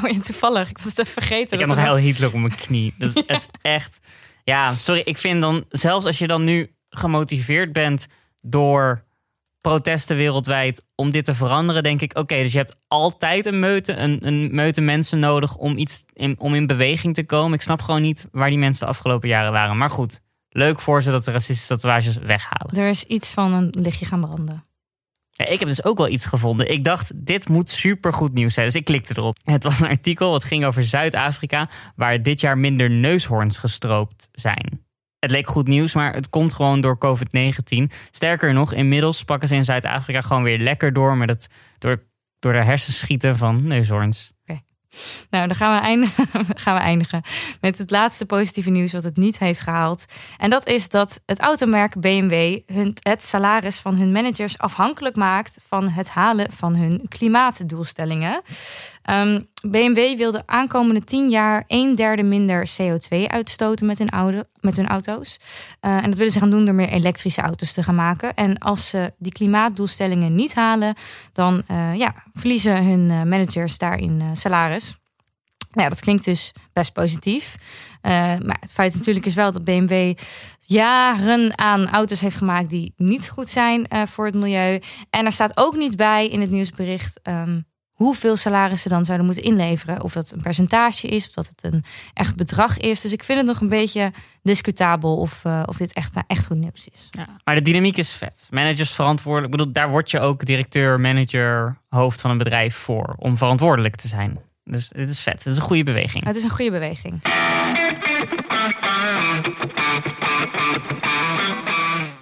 Oh 0.02 0.10
ja, 0.10 0.20
toevallig. 0.20 0.70
Ik 0.70 0.76
was 0.76 0.86
het 0.86 0.98
even 0.98 1.12
vergeten. 1.12 1.52
Ik 1.52 1.58
heb 1.58 1.68
nog 1.68 1.84
heel 1.84 1.96
Hitler 1.96 2.28
op 2.32 2.40
mijn 2.40 2.56
knie. 2.56 2.94
Dus 2.98 3.14
het 3.26 3.30
is 3.30 3.48
echt. 3.62 3.98
Ja, 4.44 4.72
sorry. 4.72 5.02
Ik 5.04 5.18
vind 5.18 5.40
dan, 5.40 5.64
zelfs 5.68 6.06
als 6.06 6.18
je 6.18 6.26
dan 6.26 6.44
nu 6.44 6.74
gemotiveerd 6.88 7.72
bent 7.72 8.06
door 8.40 9.04
protesten 9.60 10.16
wereldwijd 10.16 10.86
om 10.94 11.10
dit 11.10 11.24
te 11.24 11.34
veranderen, 11.34 11.82
denk 11.82 12.00
ik, 12.00 12.18
oké, 12.18 12.36
dus 12.36 12.52
je 12.52 12.58
hebt 12.58 12.76
altijd 12.88 13.46
een 13.46 13.58
meute, 13.58 13.92
een, 13.92 14.26
een 14.26 14.54
meute 14.54 14.80
mensen 14.80 15.18
nodig 15.18 15.56
om 15.56 15.76
iets 15.76 16.04
in, 16.12 16.36
om 16.38 16.54
in 16.54 16.66
beweging 16.66 17.14
te 17.14 17.24
komen. 17.24 17.52
Ik 17.52 17.62
snap 17.62 17.82
gewoon 17.82 18.02
niet 18.02 18.28
waar 18.32 18.48
die 18.48 18.58
mensen 18.58 18.84
de 18.84 18.92
afgelopen 18.92 19.28
jaren 19.28 19.52
waren. 19.52 19.76
Maar 19.76 19.90
goed, 19.90 20.20
leuk 20.48 20.80
voor 20.80 21.02
ze 21.02 21.10
dat 21.10 21.24
de 21.24 21.30
racistische 21.30 21.74
tatoeages 21.74 22.16
weghalen. 22.16 22.76
Er 22.76 22.88
is 22.88 23.04
iets 23.04 23.30
van 23.30 23.52
een 23.52 23.68
lichtje 23.70 24.06
gaan 24.06 24.20
branden. 24.20 24.64
Ik 25.48 25.58
heb 25.58 25.68
dus 25.68 25.84
ook 25.84 25.98
wel 25.98 26.08
iets 26.08 26.26
gevonden. 26.26 26.70
Ik 26.70 26.84
dacht, 26.84 27.12
dit 27.14 27.48
moet 27.48 27.68
supergoed 27.68 28.32
nieuws 28.32 28.54
zijn. 28.54 28.66
Dus 28.66 28.74
ik 28.74 28.84
klikte 28.84 29.14
erop. 29.16 29.36
Het 29.44 29.64
was 29.64 29.80
een 29.80 29.88
artikel 29.88 30.30
wat 30.30 30.44
ging 30.44 30.64
over 30.64 30.84
Zuid-Afrika, 30.84 31.68
waar 31.96 32.22
dit 32.22 32.40
jaar 32.40 32.58
minder 32.58 32.90
neushoorns 32.90 33.56
gestroopt 33.56 34.28
zijn. 34.32 34.84
Het 35.18 35.30
leek 35.30 35.46
goed 35.46 35.66
nieuws, 35.66 35.94
maar 35.94 36.14
het 36.14 36.30
komt 36.30 36.54
gewoon 36.54 36.80
door 36.80 36.98
COVID-19. 36.98 37.96
Sterker 38.10 38.52
nog, 38.52 38.72
inmiddels 38.72 39.24
pakken 39.24 39.48
ze 39.48 39.54
in 39.54 39.64
Zuid-Afrika 39.64 40.20
gewoon 40.20 40.42
weer 40.42 40.58
lekker 40.58 40.92
door 40.92 41.16
met 41.16 41.28
het 41.28 41.48
door, 41.78 42.02
door 42.38 42.52
de 42.52 42.62
hersenschieten 42.62 43.36
van 43.36 43.66
neushoorns. 43.66 44.32
Nou, 45.30 45.46
dan 45.46 45.56
gaan 45.56 45.74
we, 45.74 45.86
eindigen, 45.86 46.26
gaan 46.62 46.74
we 46.74 46.80
eindigen 46.80 47.22
met 47.60 47.78
het 47.78 47.90
laatste 47.90 48.26
positieve 48.26 48.70
nieuws 48.70 48.92
wat 48.92 49.02
het 49.02 49.16
niet 49.16 49.38
heeft 49.38 49.60
gehaald. 49.60 50.04
En 50.38 50.50
dat 50.50 50.66
is 50.66 50.88
dat 50.88 51.20
het 51.26 51.40
automerk 51.40 52.00
BMW 52.00 52.58
hun, 52.66 52.96
het 53.02 53.22
salaris 53.22 53.78
van 53.78 53.96
hun 53.96 54.12
managers 54.12 54.58
afhankelijk 54.58 55.16
maakt 55.16 55.58
van 55.68 55.88
het 55.88 56.08
halen 56.08 56.52
van 56.52 56.76
hun 56.76 57.04
klimaatdoelstellingen. 57.08 58.42
Um, 59.04 59.16
ehm, 59.16 59.40
BMW 59.70 60.16
wil 60.16 60.30
de 60.30 60.42
aankomende 60.46 61.04
tien 61.04 61.28
jaar 61.28 61.64
een 61.66 61.94
derde 61.94 62.22
minder 62.22 62.70
CO2 62.80 63.26
uitstoten 63.26 63.86
met 63.86 63.98
hun, 63.98 64.10
auto, 64.10 64.42
met 64.60 64.76
hun 64.76 64.88
auto's. 64.88 65.38
Uh, 65.80 65.96
en 65.96 66.02
dat 66.02 66.18
willen 66.18 66.32
ze 66.32 66.38
gaan 66.38 66.50
doen 66.50 66.64
door 66.64 66.74
meer 66.74 66.88
elektrische 66.88 67.40
auto's 67.40 67.72
te 67.72 67.82
gaan 67.82 67.94
maken. 67.94 68.34
En 68.34 68.58
als 68.58 68.88
ze 68.88 69.12
die 69.18 69.32
klimaatdoelstellingen 69.32 70.34
niet 70.34 70.54
halen, 70.54 70.94
dan 71.32 71.62
uh, 71.70 71.94
ja, 71.94 72.14
verliezen 72.32 72.84
hun 72.84 73.10
uh, 73.10 73.22
managers 73.22 73.78
daarin 73.78 74.22
salaris. 74.32 74.98
Nou 75.70 75.82
ja, 75.82 75.88
dat 75.88 76.00
klinkt 76.00 76.24
dus 76.24 76.52
best 76.72 76.92
positief. 76.92 77.56
maar 78.02 78.56
het 78.60 78.72
feit 78.72 78.94
natuurlijk 78.94 79.26
is 79.26 79.34
wel 79.34 79.52
dat 79.52 79.64
BMW 79.64 80.14
jaren 80.60 81.58
aan 81.58 81.90
auto's 81.90 82.20
heeft 82.20 82.36
gemaakt 82.36 82.70
die 82.70 82.92
niet 82.96 83.28
goed 83.28 83.48
zijn 83.48 83.88
voor 84.08 84.26
het 84.26 84.34
milieu. 84.34 84.80
En 85.10 85.24
er 85.24 85.32
staat 85.32 85.56
ook 85.56 85.76
niet 85.76 85.96
bij 85.96 86.28
in 86.28 86.40
het 86.40 86.50
nieuwsbericht. 86.50 87.20
Um, 87.28 87.69
hoeveel 88.02 88.36
salarissen 88.36 88.90
dan 88.90 89.04
zouden 89.04 89.26
moeten 89.26 89.44
inleveren. 89.44 90.02
Of 90.02 90.12
dat 90.12 90.32
een 90.32 90.42
percentage 90.42 91.06
is, 91.06 91.26
of 91.26 91.32
dat 91.32 91.46
het 91.46 91.72
een 91.72 91.84
echt 92.14 92.36
bedrag 92.36 92.78
is. 92.78 93.00
Dus 93.00 93.12
ik 93.12 93.24
vind 93.24 93.38
het 93.38 93.46
nog 93.46 93.60
een 93.60 93.68
beetje 93.68 94.12
discutabel 94.42 95.16
of, 95.16 95.42
uh, 95.46 95.62
of 95.66 95.76
dit 95.76 95.92
echt, 95.92 96.14
nou, 96.14 96.24
echt 96.28 96.46
goed 96.46 96.56
nieuws 96.56 96.88
is. 96.92 97.08
Ja, 97.10 97.26
maar 97.44 97.54
de 97.54 97.62
dynamiek 97.62 97.96
is 97.96 98.12
vet. 98.12 98.46
Managers 98.50 98.92
verantwoordelijk. 98.92 99.52
Ik 99.52 99.58
bedoel, 99.58 99.72
daar 99.72 99.90
word 99.90 100.10
je 100.10 100.20
ook 100.20 100.44
directeur, 100.44 101.00
manager, 101.00 101.78
hoofd 101.88 102.20
van 102.20 102.30
een 102.30 102.38
bedrijf 102.38 102.74
voor. 102.74 103.14
Om 103.16 103.36
verantwoordelijk 103.36 103.96
te 103.96 104.08
zijn. 104.08 104.38
Dus 104.64 104.88
dit 104.88 105.10
is 105.10 105.20
vet. 105.20 105.44
Het 105.44 105.46
is 105.46 105.56
een 105.56 105.62
goede 105.62 105.84
beweging. 105.84 106.24
Het 106.24 106.36
is 106.36 106.44
een 106.44 106.50
goede 106.50 106.70
beweging. 106.70 107.20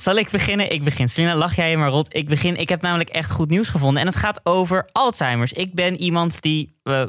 Zal 0.08 0.16
ik 0.16 0.30
beginnen? 0.30 0.72
Ik 0.72 0.84
begin. 0.84 1.08
Selina, 1.08 1.34
lach 1.34 1.56
jij 1.56 1.76
maar 1.76 1.88
rot. 1.88 2.14
Ik 2.14 2.28
begin. 2.28 2.56
Ik 2.56 2.68
heb 2.68 2.82
namelijk 2.82 3.08
echt 3.08 3.30
goed 3.30 3.48
nieuws 3.48 3.68
gevonden. 3.68 4.00
En 4.00 4.06
het 4.06 4.16
gaat 4.16 4.40
over 4.42 4.88
Alzheimer's. 4.92 5.52
Ik 5.52 5.74
ben 5.74 5.96
iemand 6.00 6.42
die 6.42 6.78
uh, 6.84 7.02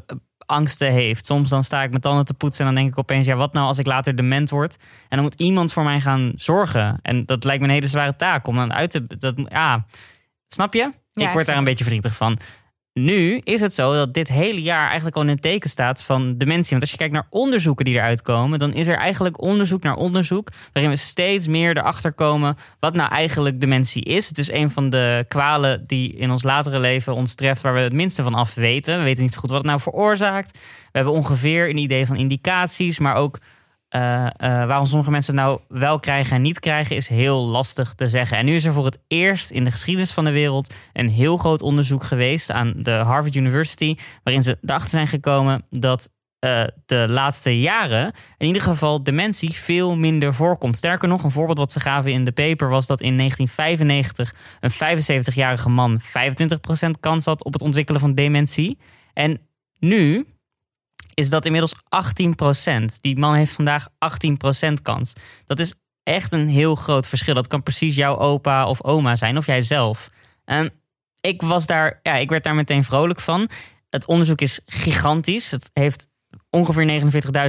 angsten 0.45 0.91
heeft. 0.91 1.25
Soms 1.25 1.49
dan 1.49 1.63
sta 1.63 1.83
ik 1.83 1.89
mijn 1.89 2.01
tanden 2.01 2.25
te 2.25 2.33
poetsen 2.33 2.65
en 2.65 2.73
dan 2.73 2.81
denk 2.81 2.93
ik 2.93 2.99
opeens... 2.99 3.25
ja, 3.25 3.35
wat 3.35 3.53
nou 3.53 3.67
als 3.67 3.77
ik 3.77 3.85
later 3.85 4.15
dement 4.15 4.49
word? 4.49 4.77
En 4.81 5.07
dan 5.09 5.21
moet 5.21 5.39
iemand 5.39 5.73
voor 5.73 5.83
mij 5.83 6.01
gaan 6.01 6.31
zorgen. 6.35 6.99
En 7.01 7.25
dat 7.25 7.43
lijkt 7.43 7.61
me 7.61 7.67
een 7.67 7.73
hele 7.73 7.87
zware 7.87 8.15
taak 8.15 8.47
om 8.47 8.55
dan 8.55 8.73
uit 8.73 8.91
te... 8.91 9.07
Dat, 9.07 9.33
ja, 9.45 9.85
snap 10.47 10.73
je? 10.73 10.91
ik 11.13 11.29
word 11.29 11.45
daar 11.45 11.57
een 11.57 11.63
beetje 11.63 11.83
verdrietig 11.83 12.15
van. 12.15 12.39
Nu 13.03 13.41
is 13.43 13.61
het 13.61 13.73
zo 13.73 13.93
dat 13.93 14.13
dit 14.13 14.27
hele 14.27 14.61
jaar 14.61 14.85
eigenlijk 14.85 15.15
al 15.15 15.21
in 15.21 15.27
het 15.27 15.41
teken 15.41 15.69
staat 15.69 16.03
van 16.03 16.37
dementie. 16.37 16.69
Want 16.69 16.81
als 16.81 16.91
je 16.91 16.97
kijkt 16.97 17.13
naar 17.13 17.27
onderzoeken 17.29 17.85
die 17.85 17.93
eruit 17.93 18.21
komen, 18.21 18.59
dan 18.59 18.73
is 18.73 18.87
er 18.87 18.97
eigenlijk 18.97 19.41
onderzoek 19.41 19.83
naar 19.83 19.95
onderzoek. 19.95 20.49
waarin 20.73 20.91
we 20.91 20.97
steeds 20.97 21.47
meer 21.47 21.77
erachter 21.77 22.13
komen 22.13 22.57
wat 22.79 22.93
nou 22.93 23.11
eigenlijk 23.11 23.59
dementie 23.59 24.03
is. 24.03 24.27
Het 24.27 24.37
is 24.37 24.51
een 24.51 24.69
van 24.71 24.89
de 24.89 25.25
kwalen 25.27 25.83
die 25.87 26.13
in 26.13 26.31
ons 26.31 26.43
latere 26.43 26.79
leven 26.79 27.15
ons 27.15 27.35
treft, 27.35 27.61
waar 27.61 27.73
we 27.73 27.79
het 27.79 27.93
minste 27.93 28.23
van 28.23 28.33
af 28.33 28.53
weten. 28.53 28.97
We 28.97 29.03
weten 29.03 29.23
niet 29.23 29.33
zo 29.33 29.39
goed 29.39 29.49
wat 29.49 29.57
het 29.57 29.67
nou 29.67 29.79
veroorzaakt. 29.79 30.51
We 30.91 30.97
hebben 30.97 31.13
ongeveer 31.13 31.69
een 31.69 31.77
idee 31.77 32.05
van 32.05 32.15
indicaties, 32.15 32.99
maar 32.99 33.15
ook 33.15 33.39
uh, 33.95 34.01
uh, 34.01 34.29
waarom 34.65 34.85
sommige 34.85 35.11
mensen 35.11 35.35
het 35.35 35.45
nou 35.45 35.59
wel 35.67 35.99
krijgen 35.99 36.35
en 36.35 36.41
niet 36.41 36.59
krijgen, 36.59 36.95
is 36.95 37.07
heel 37.07 37.45
lastig 37.45 37.93
te 37.93 38.07
zeggen. 38.07 38.37
En 38.37 38.45
nu 38.45 38.55
is 38.55 38.65
er 38.65 38.73
voor 38.73 38.85
het 38.85 38.99
eerst 39.07 39.51
in 39.51 39.63
de 39.63 39.71
geschiedenis 39.71 40.11
van 40.11 40.23
de 40.23 40.31
wereld 40.31 40.73
een 40.93 41.09
heel 41.09 41.37
groot 41.37 41.61
onderzoek 41.61 42.03
geweest 42.03 42.51
aan 42.51 42.73
de 42.77 42.91
Harvard 42.91 43.35
University, 43.35 43.95
waarin 44.23 44.43
ze 44.43 44.57
erachter 44.61 44.89
zijn 44.89 45.07
gekomen 45.07 45.65
dat 45.69 46.09
uh, 46.45 46.63
de 46.85 47.05
laatste 47.09 47.59
jaren 47.59 48.13
in 48.37 48.47
ieder 48.47 48.61
geval 48.61 49.03
dementie 49.03 49.51
veel 49.51 49.95
minder 49.95 50.33
voorkomt. 50.33 50.77
Sterker 50.77 51.07
nog, 51.07 51.23
een 51.23 51.31
voorbeeld 51.31 51.57
wat 51.57 51.71
ze 51.71 51.79
gaven 51.79 52.11
in 52.11 52.23
de 52.23 52.31
paper 52.31 52.69
was 52.69 52.87
dat 52.87 53.01
in 53.01 53.17
1995 53.17 54.33
een 54.59 55.31
75-jarige 55.31 55.69
man 55.69 55.99
25% 56.01 56.89
kans 56.99 57.25
had 57.25 57.43
op 57.43 57.53
het 57.53 57.61
ontwikkelen 57.61 58.01
van 58.01 58.13
dementie. 58.13 58.77
En 59.13 59.39
nu, 59.79 60.25
is 61.19 61.29
dat 61.29 61.45
inmiddels 61.45 61.73
18%. 61.73 62.99
Die 63.01 63.19
man 63.19 63.33
heeft 63.33 63.51
vandaag 63.51 63.87
18% 63.89 64.73
kans. 64.81 65.13
Dat 65.45 65.59
is 65.59 65.73
echt 66.03 66.31
een 66.31 66.47
heel 66.47 66.75
groot 66.75 67.07
verschil. 67.07 67.33
Dat 67.33 67.47
kan 67.47 67.63
precies 67.63 67.95
jouw 67.95 68.17
opa 68.17 68.67
of 68.67 68.83
oma 68.83 69.15
zijn, 69.15 69.37
of 69.37 69.45
jij 69.45 69.61
zelf. 69.61 70.09
En 70.45 70.71
ik 71.21 71.41
was 71.41 71.65
daar, 71.65 71.99
ja, 72.03 72.15
ik 72.15 72.29
werd 72.29 72.43
daar 72.43 72.55
meteen 72.55 72.83
vrolijk 72.83 73.19
van. 73.19 73.49
het 73.89 74.07
onderzoek 74.07 74.41
is 74.41 74.59
gigantisch. 74.65 75.51
Het 75.51 75.69
heeft 75.73 76.07
ongeveer 76.49 77.01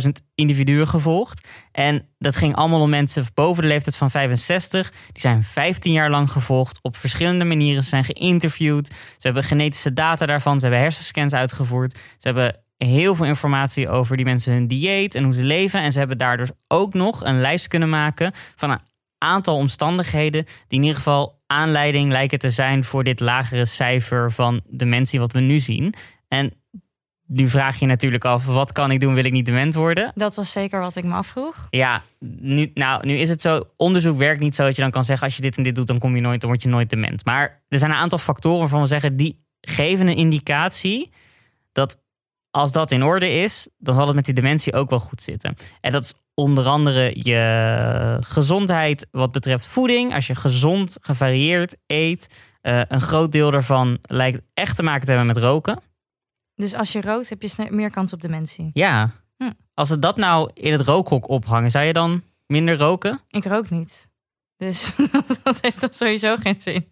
49.000 0.03 0.09
individuen 0.35 0.89
gevolgd. 0.89 1.49
En 1.73 2.09
dat 2.19 2.37
ging 2.37 2.57
allemaal 2.57 2.81
om 2.81 2.91
mensen 2.91 3.25
boven 3.35 3.62
de 3.62 3.69
leeftijd 3.69 3.97
van 3.97 4.11
65. 4.11 4.91
Die 4.91 5.21
zijn 5.21 5.43
15 5.43 5.93
jaar 5.93 6.11
lang 6.11 6.31
gevolgd 6.31 6.79
op 6.83 6.97
verschillende 6.97 7.45
manieren. 7.45 7.83
Zijn 7.83 8.05
geïnterviewd. 8.05 8.87
Ze 8.87 8.95
hebben 9.19 9.45
genetische 9.45 9.93
data 9.93 10.27
daarvan. 10.27 10.57
Ze 10.59 10.65
hebben 10.65 10.83
hersenscans 10.83 11.33
uitgevoerd. 11.33 11.95
Ze 11.95 12.29
hebben 12.29 12.61
heel 12.87 13.15
veel 13.15 13.27
informatie 13.27 13.89
over 13.89 14.17
die 14.17 14.25
mensen 14.25 14.53
hun 14.53 14.67
dieet 14.67 15.15
en 15.15 15.25
hoe 15.25 15.35
ze 15.35 15.45
leven. 15.45 15.81
En 15.81 15.93
ze 15.93 15.99
hebben 15.99 16.19
daardoor 16.19 16.51
ook 16.69 16.95
nog 16.95 17.25
een 17.25 17.41
lijst 17.41 17.69
kunnen 17.69 17.89
maken 17.89 18.33
van 18.57 18.71
een 18.71 18.81
aantal 19.19 19.57
omstandigheden 19.57 20.45
die 20.45 20.79
in 20.79 20.83
ieder 20.83 20.97
geval 20.97 21.43
aanleiding 21.47 22.11
lijken 22.11 22.39
te 22.39 22.51
zijn 22.51 22.85
voor 22.85 23.05
dit 23.05 23.21
lagere 23.21 23.65
cijfer 23.65 24.33
van 24.33 24.61
dementie 24.69 25.21
wat 25.21 25.33
we 25.33 25.41
nu 25.41 25.59
zien. 25.59 25.95
En 26.29 26.53
nu 27.27 27.49
vraag 27.49 27.79
je 27.79 27.87
natuurlijk 27.87 28.25
af, 28.25 28.47
wat 28.47 28.73
kan 28.73 28.91
ik 28.91 29.01
doen, 29.01 29.15
wil 29.15 29.25
ik 29.25 29.33
niet 29.33 29.47
dement 29.47 29.75
worden? 29.75 30.13
Dat 30.15 30.35
was 30.35 30.53
zeker 30.53 30.81
wat 30.81 30.97
ik 30.97 31.05
me 31.05 31.15
afvroeg. 31.15 31.67
Ja, 31.71 32.03
nu, 32.19 32.71
nou, 32.75 33.07
nu 33.07 33.15
is 33.15 33.29
het 33.29 33.43
zo, 33.43 33.63
onderzoek 33.77 34.17
werkt 34.17 34.41
niet 34.41 34.55
zo 34.55 34.65
dat 34.65 34.77
je 34.77 34.83
dan 34.83 34.91
kan 34.91 35.05
zeggen, 35.05 35.27
als 35.27 35.37
je 35.37 35.43
dit 35.43 35.57
en 35.57 35.63
dit 35.63 35.75
doet, 35.75 35.87
dan 35.87 35.99
kom 35.99 36.15
je 36.15 36.21
nooit, 36.21 36.41
dan 36.41 36.51
word 36.51 36.63
je 36.63 36.69
nooit 36.69 36.91
dement. 36.91 37.25
Maar 37.25 37.63
er 37.69 37.79
zijn 37.79 37.91
een 37.91 37.97
aantal 37.97 38.19
factoren 38.19 38.59
waarvan 38.59 38.81
we 38.81 38.87
zeggen, 38.87 39.17
die 39.17 39.45
geven 39.61 40.09
een 40.09 40.17
indicatie 40.17 41.11
dat 41.73 42.00
als 42.50 42.73
dat 42.73 42.90
in 42.90 43.02
orde 43.02 43.30
is, 43.30 43.69
dan 43.78 43.95
zal 43.95 44.07
het 44.07 44.14
met 44.14 44.25
die 44.25 44.35
dementie 44.35 44.73
ook 44.73 44.90
wel 44.90 45.00
goed 45.00 45.23
zitten. 45.23 45.57
En 45.80 45.92
dat 45.92 46.04
is 46.04 46.14
onder 46.35 46.66
andere 46.66 47.11
je 47.23 48.16
gezondheid 48.21 49.07
wat 49.11 49.33
betreft 49.33 49.69
voeding. 49.69 50.14
Als 50.14 50.26
je 50.26 50.35
gezond, 50.35 50.97
gevarieerd 51.00 51.76
eet, 51.87 52.26
uh, 52.62 52.80
een 52.88 53.00
groot 53.00 53.33
deel 53.33 53.50
daarvan 53.50 53.99
lijkt 54.02 54.40
echt 54.54 54.76
te 54.76 54.83
maken 54.83 55.07
te 55.07 55.12
hebben 55.12 55.26
met 55.26 55.37
roken. 55.37 55.80
Dus 56.54 56.75
als 56.75 56.92
je 56.92 57.00
rookt, 57.00 57.28
heb 57.28 57.42
je 57.42 57.66
meer 57.71 57.90
kans 57.90 58.12
op 58.12 58.21
dementie? 58.21 58.71
Ja. 58.73 59.11
Hm. 59.37 59.50
Als 59.75 59.88
ze 59.88 59.99
dat 59.99 60.16
nou 60.16 60.50
in 60.54 60.73
het 60.73 60.80
rookhok 60.80 61.28
ophangen, 61.28 61.71
zou 61.71 61.85
je 61.85 61.92
dan 61.92 62.23
minder 62.47 62.78
roken? 62.78 63.21
Ik 63.28 63.45
rook 63.45 63.71
niet. 63.71 64.10
Dus 64.61 64.93
dat 65.43 65.59
heeft 65.61 65.81
dan 65.81 65.93
sowieso 65.93 66.37
geen 66.37 66.61
zin. 66.61 66.88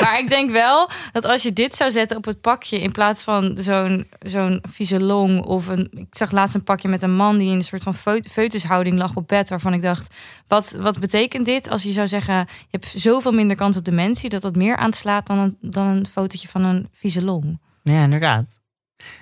Maar 0.00 0.18
ik 0.18 0.28
denk 0.28 0.50
wel 0.50 0.90
dat 1.12 1.24
als 1.24 1.42
je 1.42 1.52
dit 1.52 1.74
zou 1.74 1.90
zetten 1.90 2.16
op 2.16 2.24
het 2.24 2.40
pakje 2.40 2.80
in 2.80 2.92
plaats 2.92 3.22
van 3.22 3.56
zo'n 3.60 4.06
zo'n 4.20 4.62
vieze 4.68 5.00
long 5.00 5.44
of 5.44 5.66
een. 5.66 5.88
Ik 5.92 6.06
zag 6.10 6.30
laatst 6.30 6.54
een 6.54 6.62
pakje 6.62 6.88
met 6.88 7.02
een 7.02 7.16
man 7.16 7.38
die 7.38 7.50
in 7.50 7.54
een 7.54 7.64
soort 7.64 7.82
van 7.82 7.94
foetushouding 8.30 8.98
lag 8.98 9.14
op 9.14 9.28
bed, 9.28 9.48
waarvan 9.48 9.72
ik 9.72 9.82
dacht: 9.82 10.14
wat, 10.48 10.76
wat 10.80 11.00
betekent 11.00 11.44
dit 11.44 11.70
als 11.70 11.82
je 11.82 11.92
zou 11.92 12.06
zeggen: 12.06 12.34
je 12.36 12.66
hebt 12.70 12.92
zoveel 12.96 13.32
minder 13.32 13.56
kans 13.56 13.76
op 13.76 13.84
dementie 13.84 14.30
dat 14.30 14.42
dat 14.42 14.56
meer 14.56 14.76
aanslaat 14.76 15.26
dan 15.26 15.38
een, 15.38 15.56
dan 15.60 15.86
een 15.86 16.06
fotootje 16.06 16.48
van 16.48 16.64
een 16.64 16.88
vieze 16.92 17.22
long? 17.22 17.60
Ja, 17.82 18.02
inderdaad. 18.02 18.60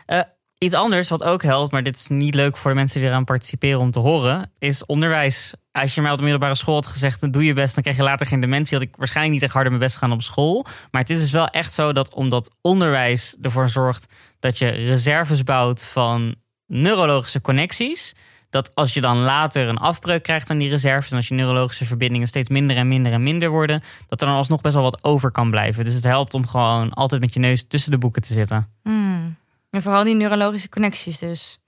Uh, 0.06 0.20
iets 0.58 0.74
anders 0.74 1.08
wat 1.08 1.24
ook 1.24 1.42
helpt, 1.42 1.72
maar 1.72 1.82
dit 1.82 1.96
is 1.96 2.08
niet 2.08 2.34
leuk 2.34 2.56
voor 2.56 2.70
de 2.70 2.76
mensen 2.76 3.00
die 3.00 3.08
eraan 3.08 3.24
participeren 3.24 3.80
om 3.80 3.90
te 3.90 3.98
horen, 3.98 4.52
is 4.58 4.86
onderwijs. 4.86 5.54
Als 5.80 5.94
je 5.94 6.02
mij 6.02 6.10
op 6.10 6.16
de 6.16 6.22
middelbare 6.22 6.54
school 6.54 6.74
had 6.74 6.86
gezegd, 6.86 7.20
dan 7.20 7.30
doe 7.30 7.44
je 7.44 7.52
best, 7.52 7.74
dan 7.74 7.82
krijg 7.82 7.98
je 7.98 8.04
later 8.04 8.26
geen 8.26 8.40
dementie, 8.40 8.78
had 8.78 8.86
ik 8.86 8.96
waarschijnlijk 8.96 9.34
niet 9.34 9.44
echt 9.44 9.52
harder 9.52 9.72
mijn 9.72 9.84
best 9.84 9.96
gaan 9.96 10.12
op 10.12 10.22
school. 10.22 10.66
Maar 10.90 11.00
het 11.00 11.10
is 11.10 11.20
dus 11.20 11.30
wel 11.30 11.48
echt 11.48 11.72
zo 11.72 11.92
dat 11.92 12.14
omdat 12.14 12.54
onderwijs 12.60 13.36
ervoor 13.42 13.68
zorgt 13.68 14.12
dat 14.38 14.58
je 14.58 14.68
reserves 14.68 15.42
bouwt 15.42 15.84
van 15.84 16.34
neurologische 16.66 17.40
connecties, 17.40 18.14
dat 18.50 18.74
als 18.74 18.94
je 18.94 19.00
dan 19.00 19.18
later 19.18 19.68
een 19.68 19.76
afbreuk 19.76 20.22
krijgt 20.22 20.50
aan 20.50 20.58
die 20.58 20.68
reserves 20.68 21.10
en 21.10 21.16
als 21.16 21.28
je 21.28 21.34
neurologische 21.34 21.84
verbindingen 21.84 22.28
steeds 22.28 22.48
minder 22.48 22.76
en 22.76 22.88
minder 22.88 23.12
en 23.12 23.22
minder 23.22 23.50
worden, 23.50 23.82
dat 24.08 24.20
er 24.20 24.26
dan 24.26 24.36
alsnog 24.36 24.60
best 24.60 24.74
wel 24.74 24.82
wat 24.82 25.04
over 25.04 25.30
kan 25.30 25.50
blijven. 25.50 25.84
Dus 25.84 25.94
het 25.94 26.04
helpt 26.04 26.34
om 26.34 26.46
gewoon 26.46 26.90
altijd 26.90 27.20
met 27.20 27.34
je 27.34 27.40
neus 27.40 27.66
tussen 27.66 27.90
de 27.90 27.98
boeken 27.98 28.22
te 28.22 28.32
zitten. 28.32 28.68
Hmm. 28.82 29.36
En 29.70 29.82
vooral 29.82 30.04
die 30.04 30.14
neurologische 30.14 30.68
connecties 30.68 31.18
dus. 31.18 31.58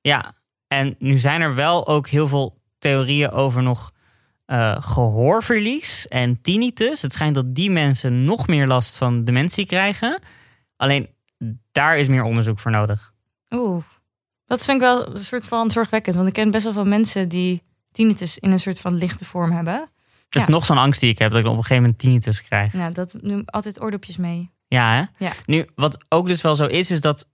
Ja, 0.00 0.34
en 0.68 0.94
nu 0.98 1.18
zijn 1.18 1.40
er 1.40 1.54
wel 1.54 1.86
ook 1.86 2.08
heel 2.08 2.28
veel 2.28 2.59
theorieën 2.80 3.30
over 3.30 3.62
nog 3.62 3.92
uh, 4.46 4.76
gehoorverlies 4.80 6.08
en 6.08 6.40
tinnitus. 6.42 7.02
Het 7.02 7.12
schijnt 7.12 7.34
dat 7.34 7.54
die 7.54 7.70
mensen 7.70 8.24
nog 8.24 8.46
meer 8.46 8.66
last 8.66 8.96
van 8.96 9.24
dementie 9.24 9.66
krijgen. 9.66 10.22
Alleen 10.76 11.08
daar 11.72 11.98
is 11.98 12.08
meer 12.08 12.22
onderzoek 12.22 12.58
voor 12.58 12.70
nodig. 12.70 13.12
Oeh, 13.50 13.84
dat 14.46 14.64
vind 14.64 14.76
ik 14.76 14.82
wel 14.82 15.14
een 15.14 15.24
soort 15.24 15.46
van 15.46 15.70
zorgwekkend. 15.70 16.16
Want 16.16 16.28
ik 16.28 16.34
ken 16.34 16.50
best 16.50 16.64
wel 16.64 16.72
veel 16.72 16.84
mensen 16.84 17.28
die 17.28 17.62
tinnitus 17.92 18.38
in 18.38 18.50
een 18.50 18.58
soort 18.58 18.80
van 18.80 18.94
lichte 18.94 19.24
vorm 19.24 19.50
hebben. 19.50 19.88
Dat 20.28 20.42
is 20.42 20.48
nog 20.48 20.64
zo'n 20.64 20.78
angst 20.78 21.00
die 21.00 21.10
ik 21.10 21.18
heb, 21.18 21.30
dat 21.30 21.40
ik 21.40 21.46
op 21.46 21.52
een 21.52 21.62
gegeven 21.62 21.82
moment 21.82 21.98
tinnitus 21.98 22.42
krijg. 22.42 22.72
Ja, 22.72 22.90
dat 22.90 23.18
nu 23.20 23.42
altijd 23.44 23.80
oordopjes 23.80 24.16
mee. 24.16 24.50
Ja, 24.68 24.94
hè? 24.94 25.24
Ja. 25.26 25.32
Nu, 25.46 25.68
wat 25.74 26.04
ook 26.08 26.26
dus 26.26 26.40
wel 26.42 26.54
zo 26.54 26.66
is, 26.66 26.90
is 26.90 27.00
dat 27.00 27.28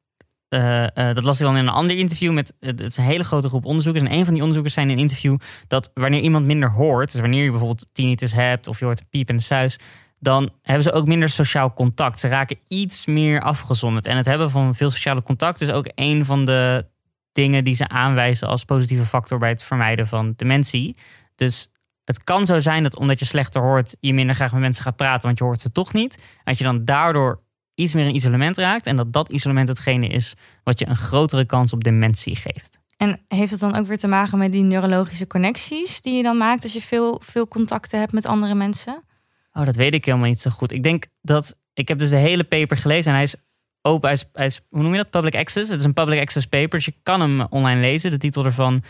uh, 0.48 0.82
uh, 0.82 0.88
dat 0.94 1.24
las 1.24 1.40
ik 1.40 1.46
dan 1.46 1.56
in 1.56 1.66
een 1.66 1.72
ander 1.72 1.96
interview 1.96 2.32
met. 2.32 2.54
Het 2.60 2.80
is 2.80 2.96
een 2.96 3.04
hele 3.04 3.24
grote 3.24 3.48
groep 3.48 3.64
onderzoekers. 3.64 4.04
En 4.04 4.12
een 4.12 4.24
van 4.24 4.32
die 4.32 4.42
onderzoekers 4.42 4.74
zei 4.74 4.86
in 4.86 4.92
een 4.92 4.98
interview 4.98 5.36
dat 5.68 5.90
wanneer 5.94 6.20
iemand 6.20 6.46
minder 6.46 6.70
hoort, 6.70 7.12
dus 7.12 7.20
wanneer 7.20 7.44
je 7.44 7.50
bijvoorbeeld 7.50 7.86
tinnitus 7.92 8.32
hebt 8.32 8.68
of 8.68 8.78
je 8.78 8.84
hoort 8.84 9.10
piep 9.10 9.28
en 9.28 9.36
de 9.36 9.42
suis, 9.42 9.78
dan 10.18 10.50
hebben 10.62 10.82
ze 10.82 10.92
ook 10.92 11.06
minder 11.06 11.28
sociaal 11.28 11.72
contact. 11.72 12.18
Ze 12.18 12.28
raken 12.28 12.58
iets 12.68 13.06
meer 13.06 13.40
afgezonderd. 13.40 14.06
En 14.06 14.16
het 14.16 14.26
hebben 14.26 14.50
van 14.50 14.74
veel 14.74 14.90
sociale 14.90 15.22
contact 15.22 15.60
is 15.60 15.70
ook 15.70 15.90
een 15.94 16.24
van 16.24 16.44
de 16.44 16.86
dingen 17.32 17.64
die 17.64 17.74
ze 17.74 17.88
aanwijzen 17.88 18.48
als 18.48 18.64
positieve 18.64 19.04
factor 19.04 19.38
bij 19.38 19.48
het 19.48 19.62
vermijden 19.62 20.06
van 20.06 20.32
dementie. 20.36 20.96
Dus 21.34 21.70
het 22.04 22.24
kan 22.24 22.46
zo 22.46 22.58
zijn 22.58 22.82
dat 22.82 22.96
omdat 22.96 23.18
je 23.18 23.24
slechter 23.24 23.62
hoort, 23.62 23.96
je 24.00 24.14
minder 24.14 24.34
graag 24.34 24.52
met 24.52 24.60
mensen 24.60 24.84
gaat 24.84 24.96
praten, 24.96 25.26
want 25.26 25.38
je 25.38 25.44
hoort 25.44 25.60
ze 25.60 25.72
toch 25.72 25.92
niet. 25.92 26.18
Dat 26.44 26.58
je 26.58 26.64
dan 26.64 26.84
daardoor 26.84 27.40
iets 27.76 27.94
meer 27.94 28.06
in 28.06 28.14
isolement 28.14 28.58
raakt. 28.58 28.86
En 28.86 28.96
dat 28.96 29.12
dat 29.12 29.28
isolement 29.28 29.68
hetgene 29.68 30.06
is 30.06 30.34
wat 30.64 30.78
je 30.78 30.86
een 30.86 30.96
grotere 30.96 31.44
kans 31.44 31.72
op 31.72 31.84
dementie 31.84 32.36
geeft. 32.36 32.80
En 32.96 33.20
heeft 33.28 33.50
het 33.50 33.60
dan 33.60 33.76
ook 33.76 33.86
weer 33.86 33.98
te 33.98 34.06
maken 34.06 34.38
met 34.38 34.52
die 34.52 34.62
neurologische 34.62 35.26
connecties 35.26 36.00
die 36.00 36.16
je 36.16 36.22
dan 36.22 36.36
maakt 36.36 36.62
als 36.62 36.72
je 36.72 36.82
veel, 36.82 37.20
veel 37.24 37.48
contacten 37.48 37.98
hebt 37.98 38.12
met 38.12 38.26
andere 38.26 38.54
mensen? 38.54 39.04
Oh, 39.52 39.64
dat 39.64 39.76
weet 39.76 39.94
ik 39.94 40.04
helemaal 40.04 40.28
niet 40.28 40.40
zo 40.40 40.50
goed. 40.50 40.72
Ik 40.72 40.82
denk 40.82 41.04
dat. 41.20 41.58
Ik 41.72 41.88
heb 41.88 41.98
dus 41.98 42.10
de 42.10 42.16
hele 42.16 42.44
paper 42.44 42.76
gelezen 42.76 43.10
en 43.10 43.14
hij 43.14 43.22
is 43.22 43.34
open. 43.82 44.08
Hij 44.08 44.18
is, 44.18 44.24
hij 44.32 44.46
is, 44.46 44.60
hoe 44.68 44.82
noem 44.82 44.90
je 44.90 44.96
dat? 44.96 45.10
Public 45.10 45.34
access. 45.34 45.70
Het 45.70 45.78
is 45.78 45.84
een 45.84 45.92
public 45.92 46.20
access 46.20 46.46
paper. 46.46 46.68
Dus 46.70 46.84
je 46.84 46.94
kan 47.02 47.20
hem 47.20 47.40
online 47.40 47.80
lezen. 47.80 48.10
De 48.10 48.18
titel 48.18 48.44
ervan 48.44 48.82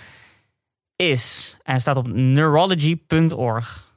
is. 0.97 1.57
En 1.63 1.71
hij 1.71 1.81
staat 1.81 1.97
op 1.97 2.09
neurology.org. 2.13 3.95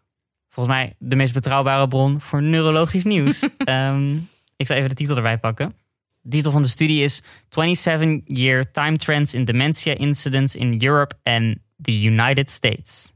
Volgens 0.49 0.75
mij 0.75 0.95
de 0.99 1.15
meest 1.15 1.33
betrouwbare 1.33 1.87
bron 1.87 2.21
voor 2.21 2.41
neurologisch 2.41 3.03
nieuws. 3.03 3.47
um, 3.65 4.29
Ik 4.59 4.67
zal 4.67 4.75
even 4.75 4.89
de 4.89 4.95
titel 4.95 5.15
erbij 5.15 5.37
pakken. 5.37 5.75
De 6.21 6.29
titel 6.29 6.51
van 6.51 6.61
de 6.61 6.67
studie 6.67 7.03
is 7.03 7.21
27-Year 7.21 8.71
Time 8.71 8.97
Trends 8.97 9.33
in 9.33 9.45
Dementia 9.45 9.97
Incidents 9.97 10.55
in 10.55 10.83
Europe 10.83 11.15
and 11.23 11.57
the 11.81 12.01
United 12.01 12.49
States. 12.49 13.13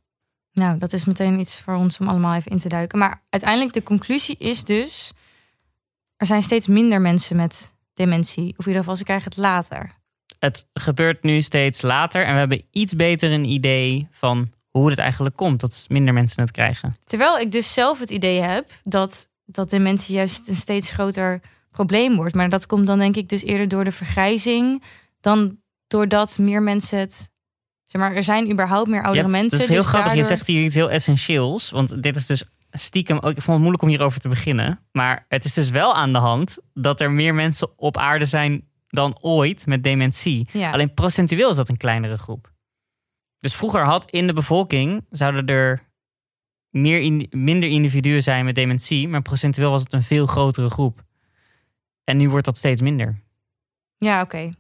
Nou, 0.52 0.78
dat 0.78 0.94
is 0.94 1.06
meteen 1.06 1.40
iets 1.40 1.60
voor 1.60 1.76
ons 1.76 2.00
om 2.00 2.08
allemaal 2.08 2.36
even 2.36 2.52
in 2.52 2.58
te 2.58 2.70
duiken. 2.70 3.00
Maar 3.00 3.24
uiteindelijk 3.30 3.74
de 3.74 3.84
conclusie 3.84 4.36
is 4.38 4.64
dus... 4.64 5.12
er 6.18 6.26
zijn 6.26 6.42
steeds 6.42 6.68
minder 6.68 7.02
mensen 7.02 7.36
met 7.36 7.74
dementie. 7.94 8.50
Of 8.58 8.60
in 8.60 8.68
ieder 8.68 8.80
geval, 8.80 8.96
ze 8.96 9.04
krijgen 9.04 9.30
het 9.30 9.38
later. 9.38 9.92
Het 10.40 10.68
gebeurt 10.74 11.24
nu 11.24 11.42
steeds 11.42 11.82
later. 11.82 12.26
En 12.26 12.34
we 12.34 12.40
hebben 12.40 12.66
iets 12.72 12.96
beter 12.96 13.32
een 13.32 13.46
idee 13.46 14.08
van 14.12 14.52
hoe 14.70 14.90
het 14.90 15.00
eigenlijk 15.00 15.36
komt... 15.36 15.62
dat 15.62 15.86
minder 15.88 16.14
mensen 16.14 16.42
het 16.44 16.52
krijgen. 16.52 16.96
Terwijl 17.04 17.38
ik 17.38 17.52
dus 17.52 17.74
zelf 17.74 18.00
het 18.00 18.10
idee 18.10 18.42
heb 18.42 18.70
dat 18.84 19.32
dat 19.56 19.70
dementie 19.70 20.16
juist 20.16 20.48
een 20.48 20.56
steeds 20.56 20.92
groter 20.92 21.42
probleem 21.72 22.16
wordt. 22.16 22.36
Maar 22.36 22.50
dat 22.50 22.66
komt 22.66 22.88
dan 22.88 23.00
denk 23.00 23.16
ik 23.16 23.30
dus 23.30 23.44
eerder 23.44 23.68
door 23.68 23.84
de 23.84 23.92
vergrijzing 23.92 24.84
dan 25.22 25.58
doordat 25.88 26.38
meer 26.38 26.62
mensen 26.62 27.00
het. 27.00 27.32
Zeg 27.86 28.02
maar, 28.02 28.14
er 28.14 28.24
zijn 28.24 28.52
überhaupt 28.52 28.90
meer 28.90 29.04
oudere 29.04 29.28
mensen. 29.28 29.52
Het 29.52 29.62
is 29.62 29.68
heel 29.68 29.82
dus 29.82 29.88
grappig. 29.88 30.16
Je 30.16 30.24
zegt 30.24 30.48
hier 30.48 30.64
iets 30.64 30.76
heel 30.76 30.92
essentieels. 30.92 31.70
Want 31.70 32.04
dit 32.04 32.18
is 32.18 32.26
dus 32.26 32.44
stiekem 32.72 33.18
ook. 33.18 33.36
Ik 33.36 33.42
vond 33.42 33.48
het 33.48 33.58
moeilijk 33.58 33.84
om 33.84 33.90
hierover 33.90 34.20
te 34.20 34.30
beginnen. 34.30 34.80
Maar 34.92 35.26
het 35.28 35.46
is 35.46 35.54
dus 35.54 35.70
wel 35.70 35.96
aan 35.96 36.14
de 36.14 36.20
hand 36.20 36.58
dat 36.74 37.02
er 37.02 37.12
meer 37.12 37.36
mensen 37.36 37.70
op 37.76 37.98
aarde 37.98 38.26
zijn 38.26 38.68
dan 38.88 39.18
ooit 39.22 39.66
met 39.66 39.84
dementie. 39.84 40.50
Alleen 40.72 40.94
procentueel 40.94 41.50
is 41.50 41.56
dat 41.56 41.70
een 41.70 41.78
kleinere 41.78 42.18
groep. 42.18 42.52
Dus 43.40 43.56
vroeger 43.56 43.84
had 43.84 44.12
in 44.12 44.28
de 44.28 44.34
bevolking 44.34 45.06
zouden 45.10 45.46
er 45.46 45.92
meer 46.74 47.00
in, 47.00 47.28
minder 47.30 47.70
individuen 47.70 48.24
zijn 48.24 48.46
met 48.46 48.56
dementie, 48.56 49.08
maar 49.08 49.22
procentueel 49.22 49.72
was 49.72 49.84
het 49.84 49.94
een 49.94 50.04
veel 50.04 50.26
grotere 50.26 50.70
groep. 50.70 51.04
En 52.04 52.18
nu 52.18 52.30
wordt 52.30 52.46
dat 52.46 52.58
steeds 52.58 52.82
minder. 52.82 53.22
Ja, 53.98 54.22
oké. 54.22 54.54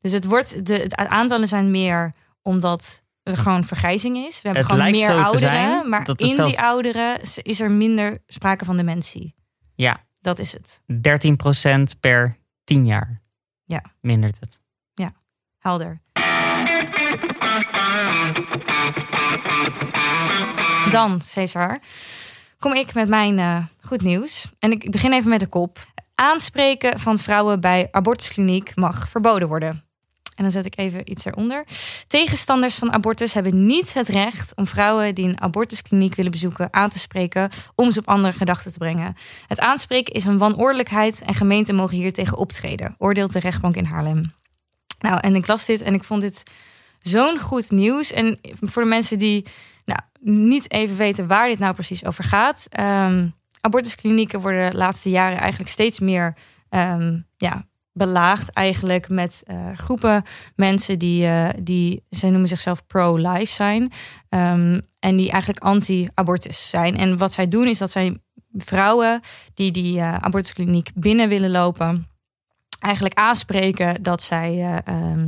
Dus 0.00 0.12
het, 0.12 0.24
wordt, 0.24 0.66
de, 0.66 0.74
het 0.74 0.94
aantallen 0.94 1.48
zijn 1.48 1.70
meer 1.70 2.14
omdat 2.42 3.02
er 3.22 3.36
gewoon 3.36 3.64
vergrijzing 3.64 4.16
is. 4.16 4.42
We 4.42 4.48
hebben 4.48 4.66
gewoon 4.66 4.90
meer 4.90 5.10
ouderen, 5.10 5.38
zijn, 5.38 5.88
maar 5.88 6.08
in 6.08 6.44
die 6.44 6.60
ouderen 6.60 7.20
is 7.42 7.60
er 7.60 7.70
minder 7.70 8.18
sprake 8.26 8.64
van 8.64 8.76
dementie. 8.76 9.34
Ja. 9.74 10.04
Dat 10.20 10.38
is 10.38 10.52
het. 10.52 10.82
13% 11.96 12.00
per 12.00 12.38
10 12.64 12.86
jaar. 12.86 13.22
Ja. 13.64 13.82
Mindert 14.00 14.40
het. 14.40 14.60
Ja, 14.94 15.12
helder. 15.58 16.00
Dan, 20.92 21.20
Cesar, 21.20 21.78
kom 22.58 22.72
ik 22.74 22.94
met 22.94 23.08
mijn 23.08 23.38
uh, 23.38 23.64
goed 23.80 24.02
nieuws. 24.02 24.50
En 24.58 24.70
ik 24.70 24.90
begin 24.90 25.12
even 25.12 25.30
met 25.30 25.40
de 25.40 25.46
kop. 25.46 25.86
Aanspreken 26.14 26.98
van 26.98 27.18
vrouwen 27.18 27.60
bij 27.60 27.88
abortuskliniek 27.90 28.76
mag 28.76 29.08
verboden 29.08 29.48
worden. 29.48 29.84
En 30.36 30.42
dan 30.42 30.50
zet 30.50 30.66
ik 30.66 30.78
even 30.78 31.10
iets 31.10 31.24
eronder. 31.24 31.64
Tegenstanders 32.08 32.74
van 32.74 32.92
abortus 32.92 33.34
hebben 33.34 33.66
niet 33.66 33.94
het 33.94 34.08
recht 34.08 34.52
om 34.54 34.66
vrouwen 34.66 35.14
die 35.14 35.28
een 35.28 35.40
abortuskliniek 35.40 36.14
willen 36.14 36.30
bezoeken 36.30 36.72
aan 36.72 36.88
te 36.88 36.98
spreken 36.98 37.50
om 37.74 37.90
ze 37.90 37.98
op 37.98 38.08
andere 38.08 38.32
gedachten 38.32 38.72
te 38.72 38.78
brengen. 38.78 39.16
Het 39.46 39.60
aanspreken 39.60 40.14
is 40.14 40.24
een 40.24 40.38
wanordelijkheid 40.38 41.22
en 41.22 41.34
gemeenten 41.34 41.74
mogen 41.74 41.96
hier 41.96 42.12
tegen 42.12 42.36
optreden, 42.36 42.94
oordeelt 42.98 43.32
de 43.32 43.38
rechtbank 43.38 43.76
in 43.76 43.84
Haarlem. 43.84 44.32
Nou, 44.98 45.20
en 45.20 45.34
ik 45.34 45.46
las 45.46 45.66
dit 45.66 45.80
en 45.80 45.94
ik 45.94 46.04
vond 46.04 46.20
dit 46.20 46.42
zo'n 47.00 47.38
goed 47.38 47.70
nieuws. 47.70 48.12
En 48.12 48.38
voor 48.60 48.82
de 48.82 48.88
mensen 48.88 49.18
die 49.18 49.46
niet 50.24 50.72
even 50.72 50.96
weten 50.96 51.26
waar 51.26 51.48
dit 51.48 51.58
nou 51.58 51.74
precies 51.74 52.04
over 52.04 52.24
gaat. 52.24 52.66
Um, 52.80 53.34
abortusklinieken 53.60 54.40
worden 54.40 54.70
de 54.70 54.76
laatste 54.76 55.10
jaren 55.10 55.38
eigenlijk 55.38 55.70
steeds 55.70 56.00
meer 56.00 56.34
um, 56.70 57.26
ja, 57.36 57.66
belaagd 57.92 58.50
eigenlijk 58.50 59.08
met 59.08 59.42
uh, 59.46 59.56
groepen 59.76 60.22
mensen 60.56 60.98
die, 60.98 61.26
uh, 61.26 61.48
die 61.60 62.04
ze 62.10 62.28
noemen 62.28 62.48
zichzelf 62.48 62.86
pro-life 62.86 63.52
zijn. 63.52 63.82
Um, 63.82 64.80
en 64.98 65.16
die 65.16 65.30
eigenlijk 65.30 65.64
anti-abortus 65.64 66.68
zijn. 66.70 66.96
En 66.96 67.18
wat 67.18 67.32
zij 67.32 67.48
doen 67.48 67.66
is 67.66 67.78
dat 67.78 67.90
zij 67.90 68.18
vrouwen 68.52 69.20
die 69.54 69.70
die 69.70 69.96
uh, 69.96 70.14
abortuskliniek 70.14 70.90
binnen 70.94 71.28
willen 71.28 71.50
lopen 71.50 72.06
eigenlijk 72.78 73.14
aanspreken 73.14 74.02
dat 74.02 74.22
zij 74.22 74.54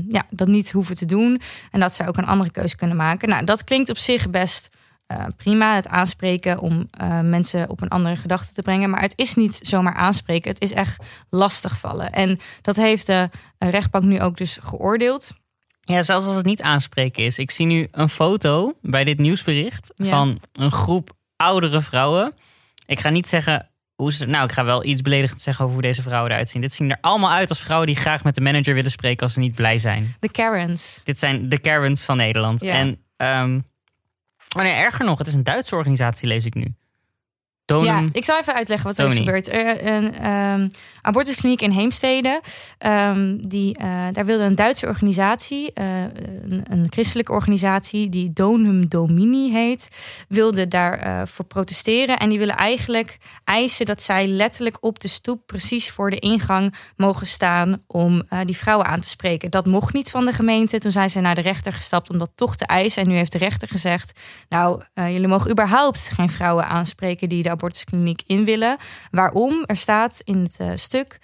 ja, 0.09 0.27
dat 0.31 0.49
niet 0.49 0.73
hoeven 0.73 0.97
te 0.97 1.07
doen. 1.07 1.41
En 1.71 1.81
dat 1.81 1.95
zij 1.95 2.09
ook 2.09 2.17
een 2.17 2.27
andere 2.27 2.51
keuze 2.51 2.77
kunnen 2.77 2.97
maken. 2.97 3.29
Nou, 3.29 3.45
dat 3.45 3.65
klinkt 3.65 3.91
op 3.91 3.99
zich 3.99 4.31
best 4.31 4.71
uh, 5.13 5.25
prima. 5.37 5.75
Het 5.75 5.89
aanspreken 5.89 6.59
om 6.59 6.89
uh, 7.01 7.21
mensen 7.21 7.69
op 7.69 7.83
een 7.83 7.89
andere 7.89 8.17
gedachte 8.17 8.55
te 8.55 8.63
brengen. 8.63 8.91
Maar 8.91 9.01
het 9.01 9.13
is 9.17 9.35
niet 9.35 9.59
zomaar 9.63 9.95
aanspreken. 9.95 10.51
Het 10.51 10.63
is 10.63 10.73
echt 10.73 11.05
lastigvallen. 11.31 12.13
En 12.13 12.39
dat 12.63 12.77
heeft 12.77 13.07
de 13.07 13.31
rechtbank 13.59 14.05
nu 14.05 14.21
ook 14.21 14.37
dus 14.37 14.59
geoordeeld. 14.63 15.33
Ja, 15.81 16.03
zelfs 16.03 16.27
als 16.27 16.37
het 16.37 16.45
niet 16.45 16.63
aanspreken 16.63 17.25
is. 17.25 17.39
Ik 17.39 17.51
zie 17.51 17.67
nu 17.67 17.89
een 17.91 18.09
foto 18.09 18.75
bij 18.83 19.05
dit 19.05 19.19
nieuwsbericht 19.19 19.93
ja. 19.97 20.09
van 20.09 20.41
een 20.53 20.73
groep 20.73 21.11
oudere 21.37 21.81
vrouwen. 21.81 22.35
Ik 22.87 23.01
ga 23.01 23.09
niet 23.09 23.29
zeggen 23.29 23.69
hoe 23.95 24.13
ze, 24.13 24.27
nou, 24.27 24.45
ik 24.45 24.53
ga 24.53 24.65
wel 24.65 24.85
iets 24.85 25.03
beledigend 25.03 25.41
zeggen 25.41 25.65
over 25.65 25.77
hoe 25.77 25.87
deze 25.87 26.03
vrouwen 26.03 26.31
eruit 26.31 26.49
zien. 26.49 26.61
Dit 26.61 26.73
zien 26.73 26.91
er 26.91 26.99
allemaal 27.01 27.31
uit 27.31 27.49
als 27.49 27.61
vrouwen 27.61 27.87
die 27.87 27.97
graag 27.97 28.25
met 28.25 28.35
de 28.35 28.41
manager 28.41 28.75
willen 28.75 28.91
spreken 28.91 29.23
als 29.23 29.33
ze 29.33 29.41
niet 29.41 29.55
blij 29.55 29.79
zijn. 29.79 30.17
De 30.21 30.31
Karens. 30.31 31.01
Dit 31.05 31.19
zijn 31.19 31.49
de 31.49 31.59
Karens 31.59 32.03
van 32.03 32.17
Nederland. 32.17 32.61
Ja. 32.61 32.73
En, 32.73 32.99
um, 33.43 33.65
oh 34.55 34.63
nee, 34.63 34.73
erger 34.73 35.05
nog, 35.05 35.19
het 35.19 35.27
is 35.27 35.35
een 35.35 35.45
Duitse 35.45 35.77
organisatie, 35.77 36.29
lees 36.29 36.45
ik 36.45 36.55
nu. 36.55 36.75
Donum. 37.67 37.87
Ja, 37.87 38.09
ik 38.13 38.25
zal 38.25 38.39
even 38.39 38.55
uitleggen 38.55 38.87
wat 38.87 38.99
er 38.99 39.07
is 39.07 39.15
gebeurd. 39.15 39.53
Een 39.53 40.31
um, 40.31 40.69
abortuskliniek 41.01 41.61
in 41.61 41.71
Heemstede. 41.71 42.41
Um, 42.79 43.49
die, 43.49 43.79
uh, 43.79 44.07
daar 44.13 44.25
wilde 44.25 44.45
een 44.45 44.55
Duitse 44.55 44.87
organisatie, 44.87 45.71
uh, 45.75 46.01
een, 46.03 46.65
een, 46.71 46.87
christelijke 46.91 47.33
organisatie 47.33 48.09
die 48.09 48.33
Donum 48.33 48.89
Domini 48.89 49.53
heet, 49.53 49.89
wilde 50.29 50.69
daar 50.69 51.29
voor 51.29 51.45
protesteren. 51.45 52.19
En 52.19 52.29
die 52.29 52.39
willen 52.39 52.57
eigenlijk 52.57 53.19
eisen 53.45 53.87
dat 53.87 54.03
zij 54.03 54.27
letterlijk 54.27 54.77
op 54.81 55.01
de 55.01 55.09
stoep 55.09 55.47
precies 55.47 55.91
voor 55.91 56.11
de 56.11 56.19
ingang 56.19 56.75
mogen 56.97 57.27
staan 57.27 57.79
om 57.87 58.23
die 58.45 58.57
vrouwen 58.57 58.87
aan 58.87 59.01
te 59.01 59.09
spreken. 59.09 59.51
Dat 59.51 59.67
mocht 59.67 59.95
niet 59.95 60.11
van 60.11 60.25
de 60.25 60.33
gemeente. 60.33 60.79
Toen 60.79 60.93
zijn 60.93 61.11
ze 61.11 61.21
naar 61.21 61.35
de 61.35 61.41
rechter 61.41 61.73
gestapt 61.73 62.11
om 62.11 62.19
dat 62.19 62.31
toch 62.35 62.57
te 62.57 62.67
eisen. 62.67 63.03
En 63.03 63.09
nu 63.09 63.17
heeft 63.17 63.33
de 63.33 63.39
rechter 63.39 63.69
gezegd: 63.69 64.21
Nou, 64.49 64.83
jullie 64.95 65.29
mogen 65.29 65.51
überhaupt 65.51 66.11
geen 66.15 66.31
vrouwen 66.31 66.69
aanspreken 66.69 67.29
die 67.29 67.43
de 67.43 67.53
abortuskliniek 67.55 68.23
in 68.27 68.45
willen. 68.45 68.77
Waarom? 69.11 69.63
Er 69.67 69.77
staat 69.77 70.21
in 70.25 70.43
het 70.43 70.57
uh, 70.61 70.71
stuk. 70.75 71.19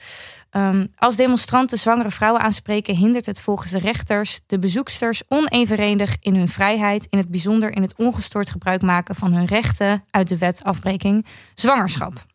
Um, 0.53 0.89
als 0.97 1.17
demonstranten 1.17 1.79
zwangere 1.79 2.11
vrouwen 2.11 2.43
aanspreken, 2.43 2.97
hindert 2.97 3.27
het 3.27 3.41
volgens 3.41 3.71
de 3.71 3.79
rechters 3.79 4.41
de 4.47 4.59
bezoeksters 4.59 5.23
onevenredig 5.29 6.17
in 6.21 6.35
hun 6.35 6.49
vrijheid, 6.49 7.07
in 7.11 7.19
het 7.19 7.31
bijzonder 7.31 7.73
in 7.73 7.83
het 7.83 7.97
ongestoord 7.97 8.51
gebruik 8.51 8.83
maken 8.83 9.15
van 9.15 9.33
hun 9.33 9.47
rechten 9.47 10.05
uit 10.11 10.29
de 10.29 10.39
wet 10.39 10.65
afbreking 10.65 11.27
zwangerschap. 11.55 12.27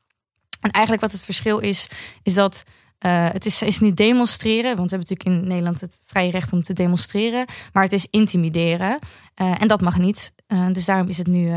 En 0.62 0.72
eigenlijk 0.72 1.04
wat 1.04 1.12
het 1.12 1.24
verschil 1.24 1.60
is, 1.60 1.88
is 2.24 2.34
dat 2.34 2.64
uh, 3.06 3.30
het 3.32 3.46
is, 3.46 3.62
is 3.62 3.80
niet 3.80 3.98
demonstreren, 3.98 4.76
want 4.76 4.90
we 4.90 4.96
hebben 4.98 5.16
natuurlijk 5.16 5.44
in 5.44 5.48
Nederland 5.48 5.82
het 5.82 6.02
vrije 6.06 6.32
recht 6.32 6.54
om 6.54 6.64
te 6.64 6.74
demonstreren, 6.74 7.46
maar 7.74 7.84
het 7.84 7.94
is 7.94 8.08
intimideren. 8.10 9.00
Uh, 9.42 9.62
en 9.62 9.68
dat 9.68 9.82
mag 9.82 9.98
niet. 9.98 10.34
Dus 10.72 10.86
daarom 10.86 11.08
is 11.08 11.18
het 11.18 11.28
nu 11.28 11.54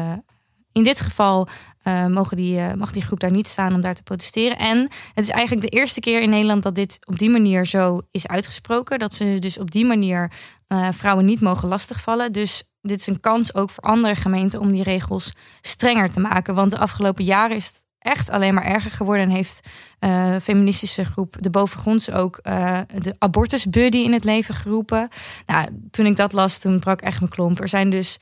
in 0.78 0.84
dit 0.84 1.00
geval 1.00 1.48
uh, 1.84 2.06
mogen 2.06 2.36
die, 2.36 2.58
uh, 2.58 2.72
mag 2.72 2.90
die 2.90 3.02
groep 3.02 3.20
daar 3.20 3.30
niet 3.30 3.48
staan 3.48 3.74
om 3.74 3.80
daar 3.80 3.94
te 3.94 4.02
protesteren. 4.02 4.58
En 4.58 4.78
het 5.14 5.24
is 5.24 5.30
eigenlijk 5.30 5.70
de 5.70 5.78
eerste 5.78 6.00
keer 6.00 6.22
in 6.22 6.30
Nederland 6.30 6.62
dat 6.62 6.74
dit 6.74 6.98
op 7.04 7.18
die 7.18 7.30
manier 7.30 7.66
zo 7.66 8.00
is 8.10 8.26
uitgesproken. 8.26 8.98
Dat 8.98 9.14
ze 9.14 9.36
dus 9.38 9.58
op 9.58 9.70
die 9.70 9.84
manier 9.84 10.32
uh, 10.68 10.88
vrouwen 10.90 11.24
niet 11.24 11.40
mogen 11.40 11.68
lastigvallen. 11.68 12.32
Dus 12.32 12.62
dit 12.82 13.00
is 13.00 13.06
een 13.06 13.20
kans 13.20 13.54
ook 13.54 13.70
voor 13.70 13.84
andere 13.84 14.14
gemeenten 14.14 14.60
om 14.60 14.70
die 14.70 14.82
regels 14.82 15.32
strenger 15.60 16.10
te 16.10 16.20
maken. 16.20 16.54
Want 16.54 16.70
de 16.70 16.78
afgelopen 16.78 17.24
jaren 17.24 17.56
is 17.56 17.66
het 17.66 17.86
echt 17.98 18.30
alleen 18.30 18.54
maar 18.54 18.64
erger 18.64 18.90
geworden. 18.90 19.24
En 19.24 19.30
heeft 19.30 19.60
uh, 20.00 20.36
feministische 20.42 21.04
groep 21.04 21.36
De 21.40 21.50
Bovengronds 21.50 22.10
ook 22.10 22.40
uh, 22.42 22.78
de 22.94 23.14
abortusbuddy 23.18 23.98
in 23.98 24.12
het 24.12 24.24
leven 24.24 24.54
geroepen. 24.54 25.08
Nou, 25.46 25.68
toen 25.90 26.06
ik 26.06 26.16
dat 26.16 26.32
las, 26.32 26.58
toen 26.58 26.78
brak 26.78 27.00
echt 27.00 27.20
mijn 27.20 27.32
klomp. 27.32 27.60
Er 27.60 27.68
zijn 27.68 27.90
dus 27.90 28.18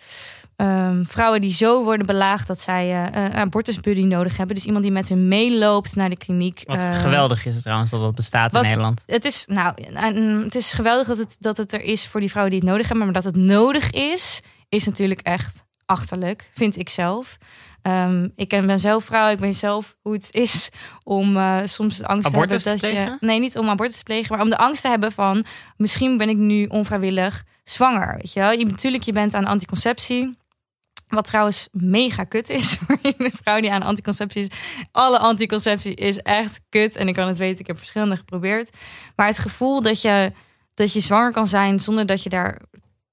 um, 0.57 1.07
vrouwen 1.07 1.41
die 1.41 1.53
zo 1.53 1.85
worden 1.85 2.07
belaagd 2.07 2.47
dat 2.47 2.61
zij 2.61 2.89
uh, 2.89 3.25
een 3.25 3.35
abortusbuddy 3.35 4.03
nodig 4.03 4.37
hebben. 4.37 4.57
Dus 4.57 4.65
iemand 4.65 4.85
die 4.85 4.93
met 4.93 5.09
hun 5.09 5.29
meeloopt 5.29 5.97
naar 5.97 6.09
de 6.09 6.17
kliniek. 6.17 6.63
Wat 6.65 6.95
geweldig 6.95 7.47
is 7.47 7.55
het 7.55 7.63
trouwens 7.63 7.91
dat 7.91 8.01
dat 8.01 8.15
bestaat 8.15 8.53
wat, 8.53 8.63
in 8.63 8.69
Nederland. 8.69 9.03
Het 9.07 9.25
is, 9.25 9.45
nou, 9.47 9.75
het 10.45 10.55
is 10.55 10.73
geweldig 10.73 11.07
dat 11.07 11.19
het, 11.19 11.37
dat 11.39 11.57
het 11.57 11.73
er 11.73 11.83
is 11.83 12.07
voor 12.07 12.21
die 12.21 12.31
vrouwen 12.31 12.53
die 12.55 12.63
het 12.63 12.71
nodig 12.71 12.89
hebben. 12.89 13.05
Maar 13.05 13.15
dat 13.15 13.25
het 13.25 13.37
nodig 13.37 13.91
is, 13.91 14.41
is 14.69 14.87
natuurlijk 14.87 15.21
echt 15.21 15.65
achterlijk, 15.85 16.51
vind 16.53 16.79
ik 16.79 16.89
zelf. 16.89 17.37
Um, 17.83 18.33
ik 18.35 18.49
ben 18.49 18.81
zelf 18.81 19.05
vrouw, 19.05 19.31
ik 19.31 19.39
ben 19.39 19.53
zelf 19.53 19.97
hoe 20.03 20.13
het 20.13 20.29
is 20.31 20.69
om 21.03 21.37
uh, 21.37 21.59
soms 21.65 21.97
de 21.97 22.07
angst 22.07 22.27
abortus 22.27 22.63
te 22.63 22.69
hebben 22.69 22.95
dat 22.95 23.21
je. 23.21 23.27
Nee, 23.27 23.41
niet 23.41 23.59
om 23.59 23.69
abortus 23.69 23.97
te 23.97 24.03
plegen, 24.03 24.33
maar 24.33 24.45
om 24.45 24.51
de 24.51 24.59
angst 24.59 24.83
te 24.83 24.89
hebben 24.89 25.13
van 25.13 25.45
misschien 25.77 26.17
ben 26.17 26.29
ik 26.29 26.37
nu 26.37 26.65
onvrijwillig 26.65 27.45
zwanger. 27.65 28.17
Weet 28.17 28.33
je 28.33 28.41
wel? 28.41 28.53
Je, 28.53 28.67
natuurlijk, 28.67 29.03
je 29.03 29.13
bent 29.13 29.35
aan 29.35 29.45
anticonceptie. 29.45 30.37
Wat 31.09 31.27
trouwens 31.27 31.69
mega 31.73 32.25
kut 32.25 32.51
is 32.51 32.75
voor 32.87 32.99
een 33.03 33.33
vrouw 33.43 33.61
die 33.61 33.73
aan 33.73 33.83
anticonceptie 33.83 34.43
is. 34.43 34.49
Alle 34.93 35.19
anticonceptie 35.19 35.95
is 35.95 36.19
echt 36.19 36.61
kut. 36.69 36.97
En 36.97 37.09
ik 37.09 37.15
kan 37.15 37.29
het 37.29 37.39
weten, 37.39 37.61
ik 37.61 37.67
heb 37.67 37.79
verschillende 37.79 38.17
geprobeerd. 38.17 38.71
Maar 39.17 39.27
het 39.27 39.39
gevoel 39.39 39.83
dat 39.83 40.03
je, 40.03 40.33
dat 40.75 40.93
je 40.93 41.01
zwanger 41.01 41.33
kan 41.33 41.47
zijn 41.47 41.81
zonder 41.81 42.07
dat 42.07 42.23
je 42.23 42.29
daar 42.29 42.61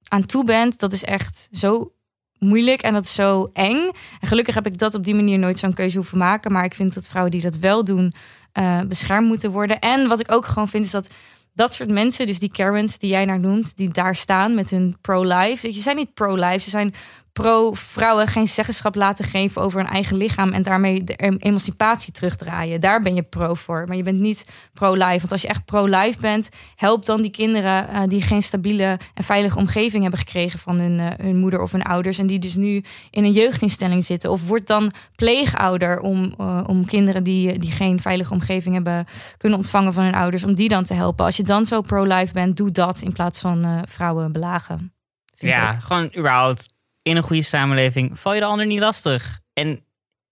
aan 0.08 0.26
toe 0.26 0.44
bent, 0.44 0.80
dat 0.80 0.94
is 0.94 1.04
echt 1.04 1.48
zo 1.52 1.94
moeilijk 2.40 2.82
en 2.82 2.94
dat 2.94 3.06
is 3.06 3.14
zo 3.14 3.50
eng. 3.54 3.90
En 4.20 4.28
gelukkig 4.28 4.56
heb 4.56 4.66
ik 4.66 4.78
dat 4.78 4.94
op 4.94 5.04
die 5.04 5.16
manier 5.16 5.40
nooit 5.40 5.60
zo'n 5.60 5.74
keuze 5.74 5.98
hoeven 5.98 6.18
maken. 6.18 6.52
Maar 6.52 6.64
ik 6.66 6.74
vind 6.74 6.94
dat 6.94 7.08
vrouwen 7.08 7.32
die 7.32 7.42
dat 7.42 7.56
wel 7.56 7.84
doen, 7.84 8.14
uh, 8.54 8.82
beschermd 8.82 9.28
moeten 9.28 9.52
worden. 9.52 9.80
En 9.80 10.08
wat 10.08 10.20
ik 10.20 10.32
ook 10.32 10.46
gewoon 10.46 10.68
vind, 10.68 10.86
is 10.86 10.92
dat 10.92 11.10
dat 11.54 11.74
soort 11.74 11.92
mensen, 11.92 12.28
dus 12.28 12.40
die 12.40 12.52
Karens 12.52 12.98
die 12.98 13.10
jij 13.10 13.26
naar 13.26 13.40
noemt, 13.40 13.78
die 13.78 13.90
daar 13.90 14.16
staan 14.16 14.56
met 14.56 14.70
hun 14.70 14.98
pro-life. 15.02 15.72
Ze 15.72 15.82
zijn 15.82 15.96
niet 15.96 16.14
pro-life, 16.14 16.60
ze 16.60 16.70
zijn 16.70 16.94
pro-vrouwen 17.34 18.28
geen 18.28 18.48
zeggenschap 18.48 18.96
laten 18.96 19.26
geven 19.26 19.62
over 19.62 19.80
hun 19.80 19.90
eigen 19.90 20.18
lichaam 20.18 20.52
en 20.52 20.64
daarmee 20.64 21.04
de 21.04 21.16
emancipatie 21.40 22.14
terugdraaien. 22.14 22.82
Daar 22.82 23.02
ben 23.02 23.16
je 23.16 23.24
pro 23.24 23.54
voor, 23.54 23.84
maar 23.88 23.96
je 23.96 24.04
bent 24.04 24.20
niet 24.20 24.46
pro-life. 24.74 25.20
Want 25.20 25.32
als 25.32 25.42
je 25.42 25.48
echt 25.48 25.66
pro-life 25.66 26.20
bent, 26.20 26.50
help 26.76 27.06
dan 27.06 27.22
die 27.22 27.32
kinderen 27.32 27.90
uh, 27.92 28.02
die 28.08 28.22
geen 28.22 28.44
stabiele 28.44 29.00
en 29.14 29.24
veilige 29.24 29.58
omgeving 29.58 30.02
hebben 30.02 30.20
gekregen 30.20 30.60
van 30.60 30.80
hun, 30.80 31.00
uh, 31.00 31.08
hun 31.18 31.38
moeder 31.38 31.62
of 31.62 31.72
hun 31.72 31.84
ouders 31.84 32.18
en 32.18 32.28
die 32.28 32.40
dus 32.40 32.56
nu 32.56 32.84
in 33.10 33.24
een 33.24 33.32
jeugdinstelling 33.32 34.06
zitten. 34.06 34.32
Of 34.32 34.48
word 34.48 34.68
dan 34.68 34.92
pleegouder 35.16 36.00
om, 36.00 36.34
uh, 36.40 36.64
om 36.68 36.86
kinderen 36.86 37.24
die, 37.24 37.60
die 37.60 37.72
geen 37.72 38.02
veilige 38.02 38.34
omgeving 38.34 38.74
hebben 38.74 39.06
kunnen 39.38 39.58
ontvangen 39.58 39.94
van 39.94 40.04
hun 40.04 40.16
ouders, 40.16 40.44
om 40.44 40.56
die 40.56 40.70
dan 40.70 40.84
te 40.84 40.94
helpen. 40.94 41.26
Als 41.26 41.38
je 41.38 41.44
dan 41.44 41.66
zo 41.66 41.82
pro-life 41.82 42.34
bent, 42.34 42.58
doe 42.58 42.72
dat 42.72 43.02
in 43.02 43.14
plaats 43.14 43.40
van 43.40 43.84
vrouwen 43.90 44.32
belagen. 44.32 44.94
Ja, 45.36 45.74
ik. 45.74 45.80
gewoon 45.80 46.12
überhaupt 46.18 46.74
in 47.04 47.18
een 47.18 47.24
goede 47.24 47.44
samenleving 47.44 48.20
val 48.20 48.34
je 48.34 48.40
de 48.40 48.46
ander 48.46 48.66
niet 48.66 48.80
lastig. 48.80 49.40
En 49.54 49.80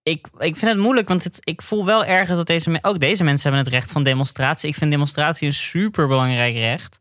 ik, 0.03 0.27
ik 0.37 0.55
vind 0.55 0.71
het 0.71 0.79
moeilijk, 0.79 1.07
want 1.07 1.23
het, 1.23 1.37
ik 1.43 1.61
voel 1.61 1.85
wel 1.85 2.05
ergens 2.05 2.37
dat 2.37 2.47
deze, 2.47 2.79
ook 2.81 2.99
deze 2.99 3.23
mensen 3.23 3.51
hebben 3.51 3.65
het 3.65 3.81
recht 3.81 3.91
van 3.91 4.03
demonstratie. 4.03 4.69
Ik 4.69 4.75
vind 4.75 4.91
demonstratie 4.91 5.47
een 5.47 5.53
super 5.53 6.07
belangrijk 6.07 6.55
recht. 6.55 6.97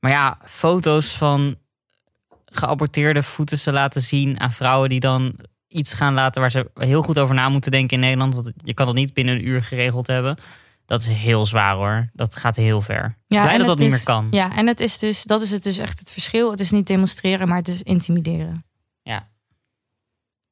Maar 0.00 0.10
ja, 0.10 0.38
foto's 0.44 1.12
van 1.12 1.56
geaborteerde 2.44 3.22
voeten 3.22 3.58
ze 3.58 3.72
laten 3.72 4.02
zien 4.02 4.40
aan 4.40 4.52
vrouwen 4.52 4.88
die 4.88 5.00
dan 5.00 5.36
iets 5.68 5.94
gaan 5.94 6.14
laten 6.14 6.40
waar 6.40 6.50
ze 6.50 6.70
heel 6.74 7.02
goed 7.02 7.18
over 7.18 7.34
na 7.34 7.48
moeten 7.48 7.70
denken 7.70 7.96
in 7.96 8.02
Nederland. 8.02 8.34
Want 8.34 8.52
je 8.56 8.74
kan 8.74 8.86
dat 8.86 8.94
niet 8.94 9.14
binnen 9.14 9.34
een 9.34 9.46
uur 9.46 9.62
geregeld 9.62 10.06
hebben. 10.06 10.38
Dat 10.86 11.00
is 11.00 11.06
heel 11.06 11.46
zwaar 11.46 11.74
hoor. 11.74 12.06
Dat 12.12 12.36
gaat 12.36 12.56
heel 12.56 12.80
ver. 12.80 13.14
Ja, 13.26 13.42
Blij 13.42 13.58
dat 13.58 13.66
dat 13.66 13.78
niet 13.78 13.90
meer 13.90 14.04
kan. 14.04 14.28
Ja, 14.30 14.56
en 14.56 14.66
het 14.66 14.80
is 14.80 14.98
dus, 14.98 15.22
dat 15.22 15.40
is 15.40 15.50
het 15.50 15.62
dus 15.62 15.78
echt 15.78 15.98
het 15.98 16.10
verschil. 16.10 16.50
Het 16.50 16.60
is 16.60 16.70
niet 16.70 16.86
demonstreren, 16.86 17.48
maar 17.48 17.58
het 17.58 17.68
is 17.68 17.82
intimideren. 17.82 18.64
Ja. 19.04 19.32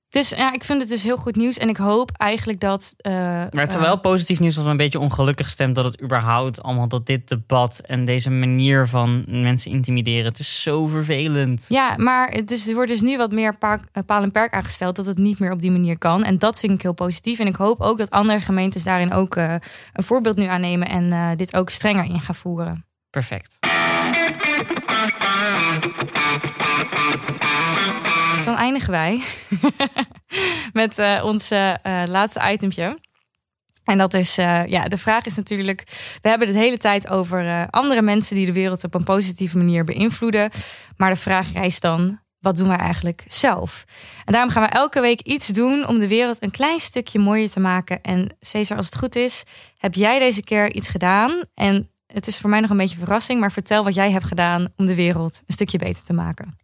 Dus 0.09 0.29
ja, 0.31 0.53
ik 0.53 0.65
vind 0.65 0.81
het 0.81 0.91
dus 0.91 1.03
heel 1.03 1.17
goed 1.17 1.37
nieuws. 1.37 1.59
En 1.59 1.69
ik 1.69 1.77
hoop 1.77 2.11
eigenlijk 2.17 2.61
dat. 2.61 2.95
Uh, 3.07 3.13
maar 3.13 3.51
het 3.51 3.69
is 3.69 3.77
uh, 3.77 3.81
wel 3.81 4.01
positief 4.01 4.41
nieuws 4.41 4.55
dat 4.55 4.65
we 4.65 4.71
een 4.71 4.77
beetje 4.77 4.99
ongelukkig 4.99 5.49
stemt 5.49 5.75
dat 5.75 5.85
het 5.85 6.03
überhaupt 6.03 6.63
allemaal 6.63 6.89
dat 6.89 7.07
dit 7.07 7.29
debat 7.29 7.79
en 7.79 8.05
deze 8.05 8.31
manier 8.31 8.89
van 8.89 9.25
mensen 9.27 9.71
intimideren. 9.71 10.25
Het 10.25 10.39
is 10.39 10.63
zo 10.63 10.87
vervelend. 10.87 11.67
Ja, 11.69 11.95
maar 11.97 12.29
het 12.29 12.51
is, 12.51 12.69
er 12.69 12.75
wordt 12.75 12.91
dus 12.91 13.01
nu 13.01 13.17
wat 13.17 13.33
meer 13.33 13.57
pa 13.57 13.81
paal 14.07 14.23
en 14.23 14.31
perk 14.31 14.53
aangesteld 14.53 14.97
dat 14.97 15.07
het 15.07 15.19
niet 15.19 15.39
meer 15.39 15.53
op 15.53 15.61
die 15.61 15.71
manier 15.71 15.99
kan. 15.99 16.25
En 16.25 16.39
dat 16.39 16.61
vind 16.61 16.73
ik 16.73 16.83
heel 16.83 16.93
positief. 16.93 17.39
En 17.39 17.47
ik 17.47 17.57
hoop 17.57 17.81
ook 17.81 17.99
dat 17.99 18.11
andere 18.11 18.41
gemeentes 18.41 18.83
daarin 18.83 19.13
ook 19.13 19.37
uh, 19.37 19.55
een 19.93 20.05
voorbeeld 20.05 20.37
nu 20.37 20.47
aannemen 20.47 20.89
en 20.89 21.37
dit 21.37 21.55
ook 21.55 21.71
strenger 21.71 22.05
in 22.05 22.21
gaan 22.21 22.35
voeren. 22.35 22.87
Perfect. 23.11 23.59
Eindigen 28.63 28.91
wij 28.91 29.23
met 30.83 30.99
uh, 30.99 31.23
ons 31.25 31.53
uh, 31.53 31.75
laatste 32.07 32.51
itempje. 32.53 32.99
En 33.85 33.99
dat 33.99 34.15
is, 34.15 34.35
ja, 34.35 34.85
de 34.85 34.97
vraag 34.97 35.25
is 35.25 35.37
natuurlijk: 35.37 35.83
we 36.21 36.29
hebben 36.29 36.49
het 36.49 36.57
de 36.57 36.63
hele 36.63 36.79
tijd 36.79 37.09
over 37.09 37.71
andere 37.71 38.03
mensen 38.03 38.37
die 38.37 38.47
de 38.47 38.53
wereld 38.53 38.85
op 38.85 38.95
een 38.95 39.05
positieve 39.05 39.57
manier 39.57 39.85
beïnvloeden. 39.85 40.51
Maar 40.97 41.11
de 41.11 41.21
vraag 41.21 41.53
is 41.53 41.81
dan: 41.81 42.21
wat 42.39 42.57
doen 42.57 42.69
wij 42.69 42.77
eigenlijk 42.77 43.25
zelf? 43.27 43.85
En 44.25 44.33
daarom 44.33 44.51
gaan 44.51 44.63
we 44.63 44.69
elke 44.69 45.01
week 45.01 45.21
iets 45.21 45.47
doen 45.47 45.87
om 45.87 45.99
de 45.99 46.09
wereld 46.09 46.43
een 46.43 46.51
klein 46.51 46.79
stukje 46.79 47.19
mooier 47.19 47.51
te 47.51 47.61
maken. 47.61 48.01
En 48.01 48.37
Cesar, 48.41 48.77
als 48.77 48.87
het 48.87 48.99
goed 48.99 49.17
is, 49.17 49.43
heb 49.79 49.95
jij 49.95 50.19
deze 50.19 50.43
keer 50.43 50.73
iets 50.73 50.89
gedaan? 50.89 51.45
En 51.55 51.91
het 52.07 52.27
is 52.27 52.39
voor 52.39 52.51
mij 52.51 52.61
nog 52.61 52.71
een 52.71 52.77
beetje 52.77 52.99
verrassing, 52.99 53.41
maar 53.41 53.53
vertel 53.53 53.85
wat 53.85 53.95
jij 53.95 54.11
hebt 54.11 54.25
gedaan 54.25 54.69
om 54.77 54.87
de 54.87 54.95
wereld 54.95 55.43
een 55.47 55.55
stukje 55.55 55.79
beter 55.79 56.05
te 56.05 56.13
maken. 56.13 56.62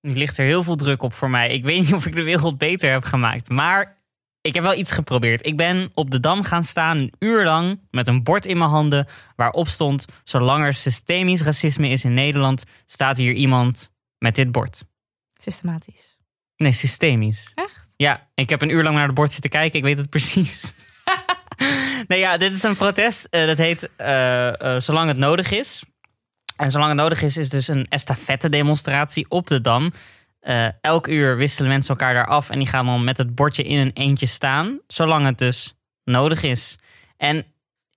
Nu 0.00 0.12
ligt 0.12 0.38
er 0.38 0.44
heel 0.44 0.62
veel 0.62 0.76
druk 0.76 1.02
op 1.02 1.12
voor 1.12 1.30
mij. 1.30 1.50
Ik 1.50 1.64
weet 1.64 1.80
niet 1.80 1.94
of 1.94 2.06
ik 2.06 2.14
de 2.14 2.22
wereld 2.22 2.58
beter 2.58 2.90
heb 2.90 3.04
gemaakt. 3.04 3.48
Maar 3.48 3.98
ik 4.40 4.54
heb 4.54 4.62
wel 4.62 4.74
iets 4.74 4.90
geprobeerd. 4.90 5.46
Ik 5.46 5.56
ben 5.56 5.90
op 5.94 6.10
de 6.10 6.20
dam 6.20 6.42
gaan 6.42 6.64
staan 6.64 6.96
een 6.96 7.12
uur 7.18 7.44
lang 7.44 7.80
met 7.90 8.06
een 8.06 8.22
bord 8.22 8.46
in 8.46 8.58
mijn 8.58 8.70
handen 8.70 9.06
waarop 9.36 9.68
stond: 9.68 10.04
Zolang 10.24 10.64
er 10.64 10.74
systemisch 10.74 11.42
racisme 11.42 11.88
is 11.88 12.04
in 12.04 12.14
Nederland, 12.14 12.64
staat 12.86 13.16
hier 13.16 13.32
iemand 13.32 13.90
met 14.18 14.34
dit 14.34 14.52
bord. 14.52 14.84
Systematisch. 15.38 16.18
Nee, 16.56 16.72
systemisch. 16.72 17.52
Echt? 17.54 17.88
Ja, 17.96 18.28
ik 18.34 18.48
heb 18.48 18.62
een 18.62 18.70
uur 18.70 18.82
lang 18.82 18.94
naar 18.96 19.06
het 19.06 19.14
bord 19.14 19.30
zitten 19.30 19.50
kijken. 19.50 19.78
Ik 19.78 19.84
weet 19.84 19.98
het 19.98 20.10
precies. 20.16 20.74
nee, 22.08 22.18
ja, 22.18 22.36
dit 22.36 22.54
is 22.54 22.62
een 22.62 22.76
protest. 22.76 23.26
Uh, 23.30 23.46
dat 23.46 23.58
heet 23.58 23.88
uh, 23.98 24.46
uh, 24.46 24.80
Zolang 24.80 25.08
het 25.08 25.16
nodig 25.16 25.50
is. 25.50 25.82
En 26.60 26.70
zolang 26.70 26.90
het 26.90 27.00
nodig 27.00 27.22
is, 27.22 27.36
is 27.36 27.48
dus 27.48 27.68
een 27.68 27.86
estafette 27.88 28.48
demonstratie 28.48 29.26
op 29.28 29.46
de 29.46 29.60
Dam. 29.60 29.92
Uh, 30.42 30.66
elk 30.80 31.06
uur 31.06 31.36
wisselen 31.36 31.70
mensen 31.70 31.90
elkaar 31.90 32.14
daar 32.14 32.26
af 32.26 32.50
en 32.50 32.58
die 32.58 32.68
gaan 32.68 32.86
dan 32.86 33.04
met 33.04 33.18
het 33.18 33.34
bordje 33.34 33.62
in 33.62 33.78
een 33.78 33.92
eentje 33.92 34.26
staan. 34.26 34.80
Zolang 34.86 35.24
het 35.24 35.38
dus 35.38 35.74
nodig 36.04 36.42
is. 36.42 36.76
En 37.16 37.44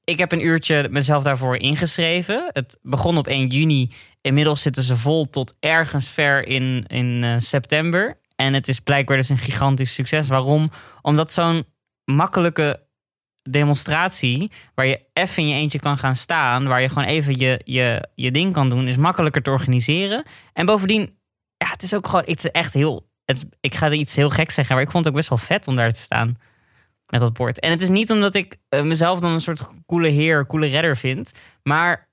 ik 0.03 0.17
heb 0.17 0.31
een 0.31 0.45
uurtje 0.45 0.87
mezelf 0.91 1.23
daarvoor 1.23 1.57
ingeschreven. 1.57 2.49
Het 2.53 2.79
begon 2.81 3.17
op 3.17 3.27
1 3.27 3.47
juni. 3.47 3.91
Inmiddels 4.21 4.61
zitten 4.61 4.83
ze 4.83 4.95
vol 4.95 5.29
tot 5.29 5.55
ergens 5.59 6.07
ver 6.07 6.47
in, 6.47 6.85
in 6.87 7.23
uh, 7.23 7.35
september. 7.37 8.19
En 8.35 8.53
het 8.53 8.67
is 8.67 8.79
blijkbaar 8.79 9.17
dus 9.17 9.29
een 9.29 9.37
gigantisch 9.37 9.93
succes. 9.93 10.27
Waarom? 10.27 10.71
Omdat 11.01 11.31
zo'n 11.31 11.65
makkelijke 12.05 12.79
demonstratie, 13.49 14.51
waar 14.75 14.85
je 14.85 14.99
even 15.13 15.43
in 15.43 15.49
je 15.49 15.55
eentje 15.55 15.79
kan 15.79 15.97
gaan 15.97 16.15
staan, 16.15 16.67
waar 16.67 16.81
je 16.81 16.89
gewoon 16.89 17.07
even 17.07 17.39
je, 17.39 17.61
je, 17.63 18.07
je 18.15 18.31
ding 18.31 18.53
kan 18.53 18.69
doen, 18.69 18.87
is 18.87 18.97
makkelijker 18.97 19.41
te 19.41 19.51
organiseren. 19.51 20.25
En 20.53 20.65
bovendien, 20.65 21.17
ja, 21.57 21.69
het 21.69 21.83
is 21.83 21.93
ook 21.93 22.07
gewoon, 22.07 22.25
het 22.25 22.37
is 22.37 22.51
echt 22.51 22.73
heel, 22.73 23.09
het, 23.25 23.45
ik 23.59 23.75
ga 23.75 23.85
er 23.85 23.93
iets 23.93 24.15
heel 24.15 24.29
gek 24.29 24.51
zeggen, 24.51 24.75
maar 24.75 24.83
ik 24.83 24.91
vond 24.91 25.05
het 25.05 25.13
ook 25.13 25.19
best 25.19 25.29
wel 25.29 25.37
vet 25.37 25.67
om 25.67 25.75
daar 25.75 25.93
te 25.93 26.01
staan 26.01 26.35
met 27.09 27.21
dat 27.21 27.33
bord. 27.33 27.59
En 27.59 27.71
het 27.71 27.81
is 27.81 27.89
niet 27.89 28.11
omdat 28.11 28.35
ik 28.35 28.57
uh, 28.69 28.81
mezelf 28.81 29.19
dan 29.19 29.31
een 29.31 29.41
soort 29.41 29.69
coole 29.85 30.09
heer, 30.09 30.45
coole 30.45 30.67
redder 30.67 30.97
vind, 30.97 31.31
maar 31.63 32.09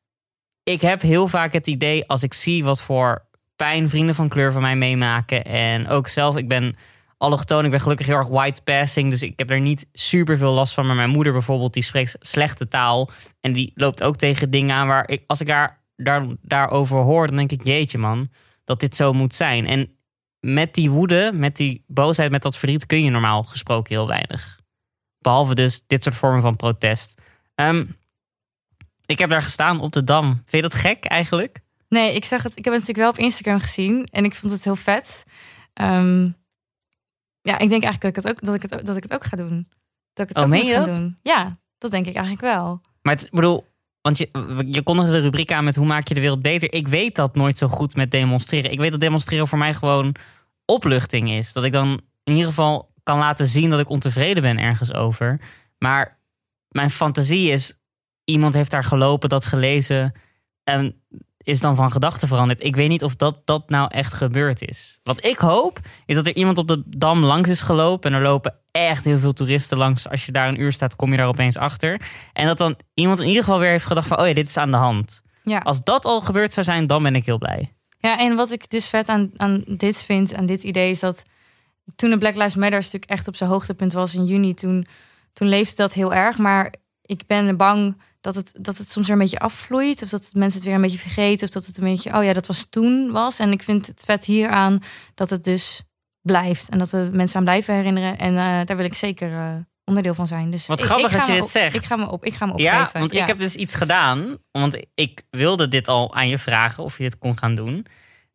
ik 0.63 0.81
heb 0.81 1.03
heel 1.03 1.29
vaak 1.29 1.53
het 1.53 1.67
idee 1.67 2.07
als 2.07 2.23
ik 2.23 2.35
zie 2.35 2.65
wat 2.65 2.83
voor 2.83 3.29
pijn 3.57 3.89
vrienden 3.89 4.15
van 4.15 4.29
kleur 4.29 4.53
van 4.53 4.63
mij 4.63 4.77
meemaken 4.77 5.45
en 5.45 5.89
ook 5.89 6.09
zelf, 6.09 6.37
ik 6.37 6.49
ben 6.49 6.77
allochtoon. 7.21 7.65
Ik 7.65 7.71
ben 7.71 7.81
gelukkig 7.81 8.07
heel 8.07 8.17
erg 8.17 8.29
white 8.29 8.63
passing, 8.63 9.11
dus 9.11 9.23
ik 9.23 9.39
heb 9.39 9.51
er 9.51 9.61
niet 9.61 9.87
super 9.93 10.39
veel 10.39 10.53
last 10.53 10.75
van. 10.75 10.87
Maar 10.87 10.97
mijn 10.97 11.11
moeder 11.11 11.33
bijvoorbeeld, 11.33 11.73
die 11.73 11.83
spreekt 11.83 12.17
slechte 12.21 12.69
taal. 12.69 13.11
En 13.41 13.53
die 13.53 13.73
loopt 13.75 14.03
ook 14.03 14.17
tegen 14.17 14.51
dingen 14.51 14.77
aan 14.77 14.87
waar 14.87 15.09
ik, 15.09 15.25
als 15.27 15.41
ik 15.41 15.47
daar, 15.47 15.83
daar, 15.97 16.27
daarover 16.43 16.97
hoor, 16.97 17.27
dan 17.27 17.37
denk 17.37 17.53
ik, 17.53 17.65
jeetje 17.65 17.99
man, 17.99 18.31
dat 18.65 18.81
dit 18.81 18.97
zo 18.97 19.13
moet 19.13 19.35
zijn. 19.35 19.67
En 19.67 19.97
met 20.41 20.75
die 20.75 20.91
woede, 20.91 21.31
met 21.35 21.57
die 21.57 21.85
boosheid, 21.87 22.31
met 22.31 22.43
dat 22.43 22.57
verdriet 22.57 22.87
kun 22.87 23.05
je 23.05 23.11
normaal 23.11 23.43
gesproken 23.43 23.95
heel 23.95 24.07
weinig. 24.07 24.61
Behalve 25.19 25.55
dus 25.55 25.83
dit 25.87 26.03
soort 26.03 26.17
vormen 26.17 26.43
van 26.43 26.57
protest. 26.57 27.21
Um, 27.55 27.97
ik 29.07 29.19
heb 29.19 29.31
daar 29.31 29.43
gestaan 29.43 29.81
op 29.81 29.93
de 29.93 30.05
Dam. 30.05 30.27
Vind 30.27 30.51
je 30.51 30.63
dat 30.63 30.75
gek 30.75 31.05
eigenlijk? 31.05 31.61
Nee, 31.89 32.15
ik 32.15 32.25
zag 32.25 32.43
het. 32.43 32.57
Ik 32.57 32.65
heb 32.65 32.75
het 32.75 32.83
natuurlijk 32.87 32.99
wel 32.99 33.09
op 33.09 33.31
Instagram 33.31 33.61
gezien 33.61 34.05
en 34.05 34.25
ik 34.25 34.35
vond 34.35 34.53
het 34.53 34.65
heel 34.65 34.77
vet. 34.77 35.25
Um, 35.75 36.39
ja, 37.43 37.59
ik 37.59 37.69
denk 37.69 37.83
eigenlijk 37.83 38.01
dat 38.01 38.09
ik 38.09 38.17
het 38.17 38.29
ook, 38.29 38.45
dat 38.45 38.55
ik 38.55 38.63
het, 38.63 38.87
dat 38.87 38.97
ik 38.97 39.03
het 39.03 39.13
ook 39.13 39.25
ga 39.25 39.37
doen. 39.37 39.69
Dat 40.13 40.29
ik 40.31 40.37
het 40.37 40.37
oh, 40.37 40.43
ook 40.43 40.49
meen 40.51 40.67
je 40.67 40.73
ga 40.73 40.85
dat? 40.85 40.97
doen. 40.97 41.19
Ja, 41.23 41.59
dat 41.79 41.91
denk 41.91 42.07
ik 42.07 42.15
eigenlijk 42.15 42.45
wel. 42.45 42.81
Maar 43.03 43.15
het, 43.15 43.29
bedoel, 43.31 43.67
want 44.03 44.19
je, 44.19 44.29
je 44.67 44.83
kondigde 44.83 45.13
de 45.13 45.19
rubriek 45.19 45.53
aan 45.53 45.65
met 45.65 45.77
hoe 45.77 45.87
maak 45.87 46.09
je 46.09 46.15
de 46.15 46.21
wereld 46.21 46.43
beter. 46.43 46.73
Ik 46.73 46.89
weet 46.89 47.15
dat 47.15 47.35
nooit 47.35 47.59
zo 47.59 47.67
goed 47.67 47.95
met 47.95 48.11
demonstreren. 48.11 48.71
Ik 48.71 48.79
weet 48.79 48.91
dat 48.91 49.01
demonstreren 49.01 49.49
voor 49.49 49.59
mij 49.59 49.75
gewoon 49.75 50.15
opluchting 50.65 51.31
is. 51.31 51.53
Dat 51.53 51.65
ik 51.65 51.73
dan 51.73 52.01
in 52.25 52.33
ieder 52.33 52.49
geval 52.49 52.93
kan 53.03 53.19
laten 53.19 53.47
zien 53.47 53.71
dat 53.71 53.81
ik 53.81 53.89
ontevreden 53.89 54.43
ben 54.43 54.59
ergens 54.59 54.95
over. 54.95 55.41
Maar 55.79 56.19
mijn 56.69 56.91
fantasie 56.91 57.51
is, 57.51 57.79
iemand 58.25 58.55
heeft 58.55 58.71
daar 58.71 58.85
gelopen, 58.85 59.29
dat 59.29 59.47
gelezen. 59.47 60.13
En 60.65 61.03
is 61.43 61.61
dan 61.61 61.77
van 61.77 61.91
gedachten 61.91 62.29
veranderd. 62.29 62.65
Ik 62.65 62.77
weet 62.77 62.89
niet 62.89 63.05
of 63.05 63.17
dat, 63.17 63.41
dat 63.45 63.71
nou 63.71 63.89
echt 63.91 64.13
gebeurd 64.13 64.63
is. 64.63 64.99
Wat 65.03 65.25
ik 65.25 65.39
hoop, 65.39 65.79
is 66.07 66.15
dat 66.15 66.27
er 66.27 66.37
iemand 66.37 66.59
op 66.59 66.69
de 66.69 66.83
dam 66.87 67.25
langs 67.25 67.49
is 67.49 67.61
gelopen. 67.61 68.11
En 68.11 68.17
er 68.17 68.23
lopen 68.23 68.55
echt 68.71 69.05
heel 69.05 69.19
veel 69.19 69.33
toeristen 69.33 69.79
langs. 69.79 70.09
Als 70.09 70.27
je 70.27 70.33
daar 70.33 70.49
een 70.49 70.61
uur 70.61 70.73
staat, 70.73 70.97
kom 70.97 71.11
je 71.11 71.17
daar 71.17 71.27
opeens 71.27 71.57
achter. 71.57 72.01
En 72.33 72.47
dat 72.47 72.59
dan 72.59 72.77
iemand 72.95 73.21
in 73.21 73.27
ieder 73.27 73.43
geval 73.43 73.59
weer 73.59 73.71
heeft 73.71 73.85
gedacht 73.85 74.07
van... 74.07 74.21
oh 74.21 74.27
ja, 74.27 74.35
dit 74.35 74.49
is 74.49 74.57
aan 74.57 74.71
de 74.71 74.77
hand. 74.77 75.23
Ja. 75.45 75.59
Als 75.59 75.85
dat 75.85 76.05
al 76.05 76.21
gebeurd 76.21 76.53
zou 76.53 76.67
zijn, 76.67 76.87
dan 76.87 77.03
ben 77.03 77.15
ik 77.15 77.27
heel 77.27 77.39
blij. 77.39 77.73
Ja, 77.99 78.19
en 78.19 78.37
wat 78.37 78.51
ik 78.51 78.71
dus 78.71 78.89
vet 78.89 79.09
aan, 79.09 79.31
aan 79.37 79.63
dit 79.67 80.05
vind, 80.05 80.35
aan 80.35 80.47
dit 80.47 80.63
idee... 80.63 80.91
is 80.91 81.01
dat 81.01 81.23
toen 81.97 82.11
de 82.11 82.19
Black 82.19 82.35
Lives 82.35 82.55
Matter 82.55 82.79
natuurlijk 82.79 83.11
echt 83.11 83.29
op 83.29 83.37
zijn 83.37 83.51
hoogtepunt 83.51 83.93
was 83.93 84.15
in 84.15 84.25
juni... 84.25 84.55
toen, 84.55 84.87
toen 85.33 85.49
leefde 85.49 85.77
dat 85.77 85.93
heel 85.93 86.15
erg. 86.15 86.39
Maar 86.39 86.75
ik 87.03 87.27
ben 87.27 87.57
bang 87.57 87.97
dat 88.21 88.35
het, 88.35 88.53
dat 88.61 88.79
het 88.79 88.91
soms 88.91 89.07
weer 89.07 89.17
een 89.17 89.23
beetje 89.23 89.39
afvloeit. 89.39 90.03
Of 90.03 90.09
dat 90.09 90.31
mensen 90.35 90.59
het 90.59 90.69
weer 90.69 90.75
een 90.77 90.83
beetje 90.83 90.99
vergeten. 90.99 91.47
Of 91.49 91.53
dat 91.55 91.67
het 91.67 91.79
een 91.79 91.85
beetje, 91.85 92.17
oh 92.19 92.25
ja, 92.25 92.33
dat 92.33 92.47
was 92.47 92.67
toen 92.71 93.11
was. 93.13 93.39
En 93.39 93.53
ik 93.53 93.63
vind 93.63 93.87
het 93.87 94.03
vet 94.07 94.25
hieraan 94.25 94.83
dat 95.15 95.31
het 95.31 95.45
dus 95.45 95.83
blijft. 96.23 96.69
En 96.69 96.79
dat 96.79 96.91
we 96.91 97.09
mensen 97.13 97.37
aan 97.37 97.45
blijven 97.45 97.75
herinneren. 97.75 98.19
En 98.19 98.35
uh, 98.35 98.41
daar 98.65 98.77
wil 98.77 98.85
ik 98.85 98.95
zeker 98.95 99.31
uh, 99.31 99.55
onderdeel 99.85 100.15
van 100.15 100.27
zijn. 100.27 100.51
Dus 100.51 100.67
Wat 100.67 100.79
ik, 100.79 100.85
grappig 100.85 101.13
ik 101.13 101.19
dat 101.19 101.27
je 101.27 101.33
dit 101.33 101.43
op, 101.43 101.49
zegt. 101.49 101.75
Ik 101.77 101.85
ga 101.85 101.97
me 101.97 102.11
op, 102.11 102.25
ik 102.25 102.35
ga 102.35 102.47
me 102.47 102.53
Ja, 102.57 102.79
opgeven. 102.79 103.01
want 103.01 103.13
ik 103.13 103.27
heb 103.27 103.39
dus 103.39 103.55
iets 103.55 103.75
gedaan. 103.75 104.39
Want 104.51 104.77
ik 104.95 105.23
wilde 105.31 105.69
dit 105.69 105.89
al 105.89 106.15
aan 106.15 106.29
je 106.29 106.39
vragen 106.39 106.85
of 106.85 106.97
je 106.97 107.03
dit 107.03 107.19
kon 107.19 107.39
gaan 107.39 107.55
doen. 107.55 107.87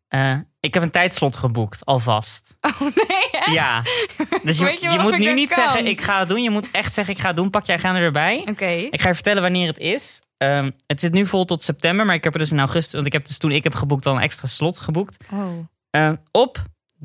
Uh, 0.10 0.38
ik 0.60 0.74
heb 0.74 0.84
een 0.84 0.92
tijdslot 0.92 1.36
geboekt, 1.36 1.86
alvast. 1.86 2.58
Oh 2.62 2.82
nee, 2.82 3.30
echt? 3.32 3.52
Ja. 3.52 3.84
Dus 4.44 4.58
je, 4.58 4.78
je 4.80 4.90
je 4.90 5.00
moet 5.00 5.18
nu 5.18 5.34
niet 5.34 5.54
kan? 5.54 5.64
zeggen, 5.64 5.88
ik 5.88 6.02
ga 6.02 6.20
het 6.20 6.30
doen. 6.30 6.44
Je 6.44 6.50
moet 6.50 6.72
echt 6.72 6.94
zeggen, 6.94 7.14
ik 7.14 7.20
ga 7.20 7.28
het 7.28 7.36
doen. 7.36 7.50
Pak 7.50 7.66
jij 7.66 7.76
agenda 7.76 8.00
erbij. 8.00 8.46
Oké. 8.50 8.66
Ik 8.66 9.02
ga 9.02 9.08
je 9.08 9.14
vertellen 9.14 9.42
wanneer 9.42 9.68
het 9.68 9.80
is. 9.80 10.22
Um, 10.38 10.76
het 10.88 11.00
zit 11.00 11.12
nu 11.12 11.26
vol 11.26 11.46
tot 11.46 11.62
september, 11.62 12.06
maar 12.06 12.16
ik 12.16 12.24
heb 12.24 12.34
er 12.34 12.40
dus 12.40 12.52
in 12.52 12.60
augustus... 12.60 12.94
want 12.94 13.06
ik 13.06 13.14
heb 13.14 13.26
dus 13.26 13.38
toen 13.38 13.52
ik 13.52 13.64
heb 13.64 13.74
geboekt 13.74 14.06
al 14.06 14.16
een 14.16 14.22
extra 14.22 14.48
slot 14.48 14.80
geboekt. 14.80 15.18
Oh. 15.34 15.68
Uh, 15.96 16.12
op 16.32 16.58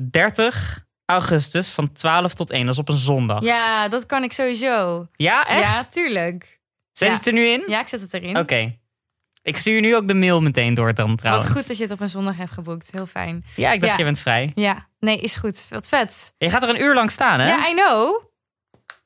30 0.09 0.85
augustus 1.05 1.71
van 1.71 1.91
12 1.91 2.33
tot 2.33 2.51
1. 2.51 2.65
Dat 2.65 2.73
is 2.73 2.79
op 2.79 2.89
een 2.89 2.97
zondag. 2.97 3.43
Ja, 3.43 3.87
dat 3.87 4.05
kan 4.05 4.23
ik 4.23 4.33
sowieso. 4.33 5.07
Ja, 5.15 5.47
echt? 5.47 5.61
Ja, 5.61 5.83
tuurlijk. 5.83 6.59
Zet 6.93 7.07
ja. 7.07 7.13
je 7.13 7.19
het 7.19 7.27
er 7.27 7.33
nu 7.33 7.47
in? 7.47 7.63
Ja, 7.67 7.79
ik 7.79 7.87
zet 7.87 8.01
het 8.01 8.13
erin. 8.13 8.29
Oké. 8.29 8.39
Okay. 8.39 8.79
Ik 9.43 9.57
stuur 9.57 9.81
nu 9.81 9.95
ook 9.95 10.07
de 10.07 10.13
mail 10.13 10.41
meteen 10.41 10.73
door 10.73 10.93
dan 10.93 11.15
trouwens. 11.15 11.47
Wat 11.47 11.57
goed 11.57 11.67
dat 11.67 11.77
je 11.77 11.83
het 11.83 11.91
op 11.91 11.99
een 12.01 12.09
zondag 12.09 12.37
hebt 12.37 12.51
geboekt. 12.51 12.89
Heel 12.91 13.05
fijn. 13.05 13.45
Ja, 13.55 13.71
ik 13.71 13.79
dacht 13.81 13.91
Ja. 13.91 13.97
je 13.97 14.03
bent 14.03 14.19
vrij. 14.19 14.51
Ja, 14.55 14.87
nee, 14.99 15.17
is 15.19 15.35
goed. 15.35 15.67
Wat 15.69 15.87
vet. 15.87 16.33
Je 16.37 16.49
gaat 16.49 16.63
er 16.63 16.69
een 16.69 16.81
uur 16.81 16.93
lang 16.93 17.11
staan, 17.11 17.39
hè? 17.39 17.47
Ja, 17.47 17.69
I 17.69 17.73
know. 17.73 18.23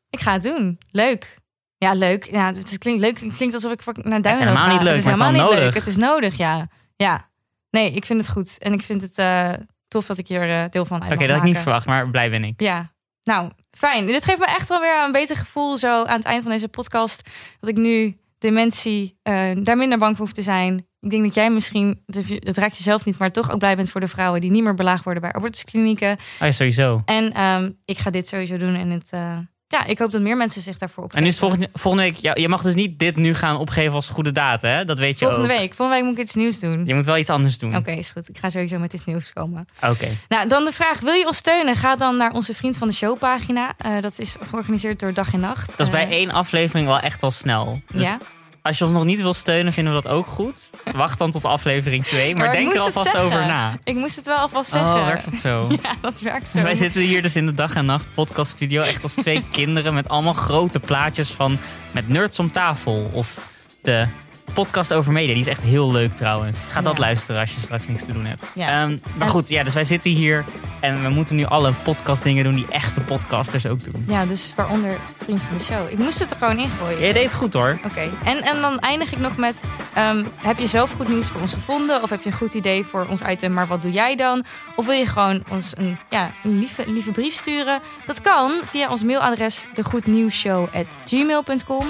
Ik 0.09 0.19
ga 0.19 0.33
het 0.33 0.43
doen. 0.43 0.77
Leuk. 0.91 1.37
Ja, 1.77 1.93
leuk. 1.93 2.23
Ja, 2.31 2.45
het 2.47 2.77
klinkt 2.77 3.01
leuk. 3.01 3.19
Het 3.19 3.35
klinkt 3.35 3.55
alsof 3.55 3.71
ik 3.71 3.85
naar 3.85 4.21
helemaal 4.35 4.55
ga. 4.55 4.71
niet 4.71 4.81
leuk, 4.81 4.95
Het 4.95 4.97
is 4.97 5.05
maar 5.05 5.13
het 5.13 5.21
is 5.21 5.21
helemaal 5.21 5.31
niet 5.31 5.41
leuk. 5.41 5.59
nodig. 5.59 5.73
Het 5.73 5.87
is 5.87 5.95
nodig, 5.95 6.37
ja. 6.37 6.67
Ja. 6.95 7.29
Nee, 7.69 7.91
ik 7.91 8.05
vind 8.05 8.21
het 8.21 8.29
goed. 8.29 8.57
En 8.57 8.73
ik 8.73 8.81
vind 8.81 9.01
het 9.01 9.17
eh, 9.17 9.49
tof 9.87 10.05
dat 10.05 10.17
ik 10.17 10.27
hier 10.27 10.49
eh, 10.49 10.69
deel 10.69 10.85
van 10.85 11.03
uit 11.03 11.11
Oké, 11.11 11.19
dat 11.21 11.29
had 11.29 11.37
ik 11.37 11.43
niet 11.53 11.57
verwacht, 11.57 11.85
maar 11.85 12.09
blij 12.09 12.29
ben 12.29 12.43
ik. 12.43 12.61
Ja. 12.61 12.93
Nou, 13.23 13.51
fijn. 13.77 14.05
Dit 14.05 14.25
geeft 14.25 14.39
me 14.39 14.45
echt 14.45 14.69
wel 14.69 14.79
weer 14.79 15.03
een 15.03 15.11
beter 15.11 15.37
gevoel 15.37 15.77
zo 15.77 16.03
aan 16.05 16.15
het 16.17 16.25
eind 16.25 16.43
van 16.43 16.51
deze 16.51 16.67
podcast. 16.67 17.29
Dat 17.59 17.69
ik 17.69 17.75
nu 17.75 18.17
dementie, 18.37 19.19
eh, 19.21 19.51
daar 19.63 19.77
minder 19.77 19.97
bang 19.97 20.15
voor 20.15 20.25
hoef 20.25 20.33
te 20.33 20.41
zijn. 20.41 20.87
ik 20.99 21.11
denk 21.11 21.23
dat 21.23 21.35
jij 21.35 21.51
misschien, 21.51 22.03
het 22.39 22.57
raakt 22.57 22.77
jezelf 22.77 23.05
niet, 23.05 23.17
maar 23.17 23.31
toch 23.31 23.51
ook 23.51 23.59
blij 23.59 23.75
bent 23.75 23.89
voor 23.89 24.01
de 24.01 24.07
vrouwen 24.07 24.41
die 24.41 24.51
niet 24.51 24.63
meer 24.63 24.73
belaagd 24.73 25.03
worden 25.03 25.21
bij 25.21 25.33
abortusklinieken. 25.33 26.17
Ja, 26.39 26.51
sowieso. 26.51 27.01
En 27.05 27.33
ehm, 27.33 27.71
ik 27.85 27.97
ga 27.97 28.09
dit 28.09 28.27
sowieso 28.27 28.57
doen 28.57 28.75
en 28.75 28.89
het. 28.89 29.11
Uh, 29.13 29.37
ja, 29.67 29.85
ik 29.85 29.99
hoop 29.99 30.11
dat 30.11 30.21
meer 30.21 30.37
mensen 30.37 30.61
zich 30.61 30.77
daarvoor 30.77 31.03
opgeven. 31.03 31.25
En 31.25 31.31
is 31.31 31.39
volgende, 31.39 31.69
volgende 31.73 32.07
week, 32.07 32.15
ja, 32.15 32.35
je 32.35 32.49
mag 32.49 32.61
dus 32.61 32.75
niet 32.75 32.99
dit 32.99 33.15
nu 33.15 33.33
gaan 33.33 33.57
opgeven 33.57 33.93
als 33.93 34.09
goede 34.09 34.31
daad, 34.31 34.61
hè? 34.61 34.85
Dat 34.85 34.99
weet 34.99 35.19
je 35.19 35.25
volgende 35.25 35.53
ook. 35.53 35.59
week. 35.59 35.73
Volgende 35.73 36.01
week 36.01 36.09
moet 36.09 36.19
ik 36.19 36.23
iets 36.23 36.35
nieuws 36.35 36.59
doen. 36.59 36.85
Je 36.85 36.95
moet 36.95 37.05
wel 37.05 37.17
iets 37.17 37.29
anders 37.29 37.59
doen. 37.59 37.75
Oké, 37.75 37.91
is 37.91 38.09
goed. 38.09 38.29
Ik 38.29 38.37
ga 38.37 38.49
sowieso 38.49 38.79
met 38.79 38.93
iets 38.93 39.05
nieuws 39.05 39.33
komen. 39.33 39.65
Oké. 39.89 40.07
Nou, 40.27 40.47
dan 40.47 40.65
de 40.65 40.71
vraag, 40.71 40.99
wil 40.99 41.13
je 41.13 41.25
ons 41.25 41.37
steunen? 41.37 41.75
Ga 41.75 41.95
dan 41.95 42.17
naar 42.17 42.31
onze 42.31 42.53
Vriend 42.53 42.77
van 42.77 42.87
de 42.87 42.93
Show 42.93 43.17
pagina. 43.19 43.73
Uh, 43.85 44.01
dat 44.01 44.19
is 44.19 44.35
georganiseerd 44.49 44.99
door 44.99 45.13
Dag 45.13 45.33
en 45.33 45.39
Nacht. 45.39 45.77
Dat 45.77 45.87
is 45.87 45.89
bij 45.89 46.05
uh, 46.05 46.11
één 46.11 46.31
aflevering 46.31 46.87
wel 46.87 46.99
echt 46.99 47.23
al 47.23 47.31
snel. 47.31 47.81
Dus 47.91 48.07
ja? 48.07 48.17
Als 48.65 48.77
je 48.77 48.83
ons 48.83 48.93
nog 48.93 49.03
niet 49.03 49.21
wil 49.21 49.33
steunen, 49.33 49.73
vinden 49.73 49.95
we 49.95 50.01
dat 50.01 50.11
ook 50.11 50.27
goed. 50.27 50.69
Wacht 50.93 51.17
dan 51.17 51.31
tot 51.31 51.45
aflevering 51.45 52.05
2. 52.05 52.35
Maar, 52.35 52.45
maar 52.45 52.55
denk 52.55 52.73
er 52.73 52.79
alvast 52.79 53.17
over 53.17 53.39
na. 53.39 53.77
Ik 53.83 53.95
moest 53.95 54.15
het 54.15 54.25
wel 54.25 54.37
alvast 54.37 54.71
zeggen. 54.71 54.93
Oh, 54.93 55.05
werkt 55.05 55.25
dat 55.25 55.39
zo? 55.39 55.67
ja, 55.83 55.95
dat 56.01 56.19
werkt 56.19 56.49
zo. 56.49 56.61
Wij 56.61 56.75
zitten 56.75 57.01
hier 57.01 57.21
dus 57.21 57.35
in 57.35 57.45
de 57.45 57.53
dag 57.53 57.75
en 57.75 57.85
nacht 57.85 58.05
podcast 58.13 58.51
studio. 58.51 58.81
Echt 58.81 59.03
als 59.03 59.13
twee 59.13 59.43
kinderen 59.51 59.93
met 59.93 60.09
allemaal 60.09 60.33
grote 60.33 60.79
plaatjes 60.79 61.29
van... 61.29 61.57
met 61.91 62.09
nerds 62.09 62.39
om 62.39 62.51
tafel. 62.51 63.09
Of 63.13 63.39
de 63.81 64.07
podcast 64.55 64.93
over 64.93 65.11
media. 65.11 65.33
Die 65.33 65.43
is 65.43 65.47
echt 65.49 65.61
heel 65.61 65.91
leuk 65.91 66.15
trouwens. 66.15 66.57
Ga 66.69 66.81
dat 66.81 66.93
Ja. 66.93 66.99
luisteren 66.99 67.41
als 67.41 67.53
je 67.55 67.61
straks 67.61 67.87
niks 67.87 68.05
te 68.05 68.13
doen 68.13 68.25
hebt. 68.25 68.49
Ja. 68.53 68.67
Ehm, 68.67 68.97
maar 69.17 69.27
En- 69.27 69.33
goed, 69.33 69.49
ja, 69.49 69.63
dus 69.63 69.73
wij 69.73 69.83
zitten 69.83 70.11
hier 70.11 70.45
en 70.79 71.01
we 71.03 71.09
moeten 71.09 71.35
nu 71.35 71.45
alle 71.45 71.71
podcast 71.83 72.23
dingen 72.23 72.43
doen 72.43 72.53
die 72.53 72.65
echte 72.69 73.01
podcasters 73.01 73.67
ook 73.67 73.83
doen. 73.83 74.05
Ja, 74.07 74.25
dus 74.25 74.53
waaronder 74.55 74.97
Vriend 75.23 75.41
van 75.41 75.57
de 75.57 75.63
Show. 75.63 75.91
Ik 75.91 75.97
moest 75.97 76.19
het 76.19 76.29
er 76.31 76.37
gewoon 76.37 76.57
ingooien. 76.57 77.01
Je 77.01 77.13
deed 77.13 77.23
het 77.23 77.33
goed 77.33 77.53
hoor. 77.53 77.79
Oké, 77.85 78.09
en, 78.23 78.41
en 78.43 78.61
dan 78.61 78.79
eindig 78.79 79.11
ik 79.11 79.19
nog 79.19 79.37
met: 79.37 79.61
ehm, 79.93 80.23
heb 80.37 80.57
je 80.59 80.67
zelf 80.67 80.91
goed 80.91 81.07
nieuws 81.07 81.25
voor 81.27 81.41
ons 81.41 81.53
gevonden? 81.53 82.03
Of 82.03 82.09
heb 82.09 82.21
je 82.23 82.29
een 82.29 82.35
goed 82.37 82.53
idee 82.53 82.83
voor 82.83 83.05
ons 83.09 83.21
item, 83.29 83.53
maar 83.53 83.67
wat 83.67 83.81
doe 83.81 83.91
jij 83.91 84.15
dan? 84.15 84.43
Of 84.75 84.85
wil 84.85 84.95
je 84.95 85.05
gewoon 85.05 85.43
ons 85.51 85.71
een, 85.77 85.97
ja, 86.09 86.31
een 86.43 86.59
lieve, 86.59 86.83
lieve 86.87 87.11
brief 87.11 87.33
sturen? 87.33 87.79
Dat 88.05 88.21
kan 88.21 88.51
via 88.63 88.89
ons 88.89 89.03
mailadres 89.03 89.65
degoednieuwsshow.gmail.com. 89.73 91.85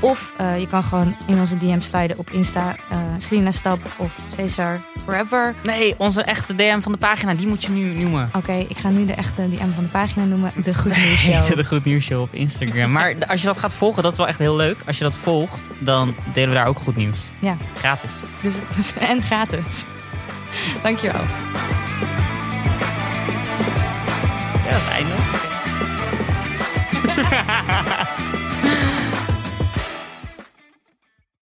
Of 0.00 0.32
eh, 0.36 0.60
je 0.60 0.66
kan 0.66 0.82
gewoon 0.82 1.16
in 1.26 1.40
onze 1.40 1.56
DM 1.56 1.80
sliden 1.80 2.09
op 2.16 2.30
Insta, 2.30 2.76
eh 2.90 2.98
Selina 3.18 3.50
Stab 3.52 3.78
of 3.96 4.18
Cesar 4.28 4.78
Forever. 5.04 5.54
Nee, 5.62 5.94
onze 5.96 6.22
echte 6.22 6.54
DM 6.54 6.80
van 6.80 6.92
de 6.92 6.98
pagina, 6.98 7.34
die 7.34 7.46
moet 7.46 7.62
je 7.64 7.70
nu 7.70 7.92
noemen. 8.02 8.28
Oké, 8.36 8.52
ik 8.52 8.76
ga 8.78 8.88
nu 8.88 9.04
de 9.04 9.12
echte 9.14 9.48
DM 9.48 9.70
van 9.74 9.84
de 9.84 9.90
pagina 9.90 10.24
noemen: 10.24 10.52
De 10.62 10.74
Goed 10.74 10.96
Nieuws 10.96 11.20
Show. 11.20 11.56
de 11.56 11.64
Goed 11.64 11.84
Nieuws 11.84 12.04
Show 12.04 12.20
op 12.22 12.34
Instagram. 12.34 12.92
Maar 12.92 13.14
als 13.26 13.40
je 13.40 13.46
dat 13.46 13.58
gaat 13.58 13.74
volgen, 13.74 14.02
dat 14.02 14.12
is 14.12 14.18
wel 14.18 14.28
echt 14.28 14.38
heel 14.38 14.56
leuk. 14.56 14.76
Als 14.86 14.98
je 14.98 15.04
dat 15.04 15.16
volgt, 15.16 15.60
dan 15.78 16.14
delen 16.32 16.48
we 16.48 16.54
daar 16.54 16.66
ook 16.66 16.78
goed 16.78 16.96
nieuws. 16.96 17.18
Ja, 17.40 17.56
Gratis. 17.76 18.10
dus 18.42 18.54
het 18.54 18.76
is 18.78 18.92
en 19.10 19.22
gratis. 19.22 19.84
Dankjewel. 20.82 21.22
Ja, 24.66 24.70
dat 24.70 24.80
is 24.80 24.94
einde. 24.94 25.14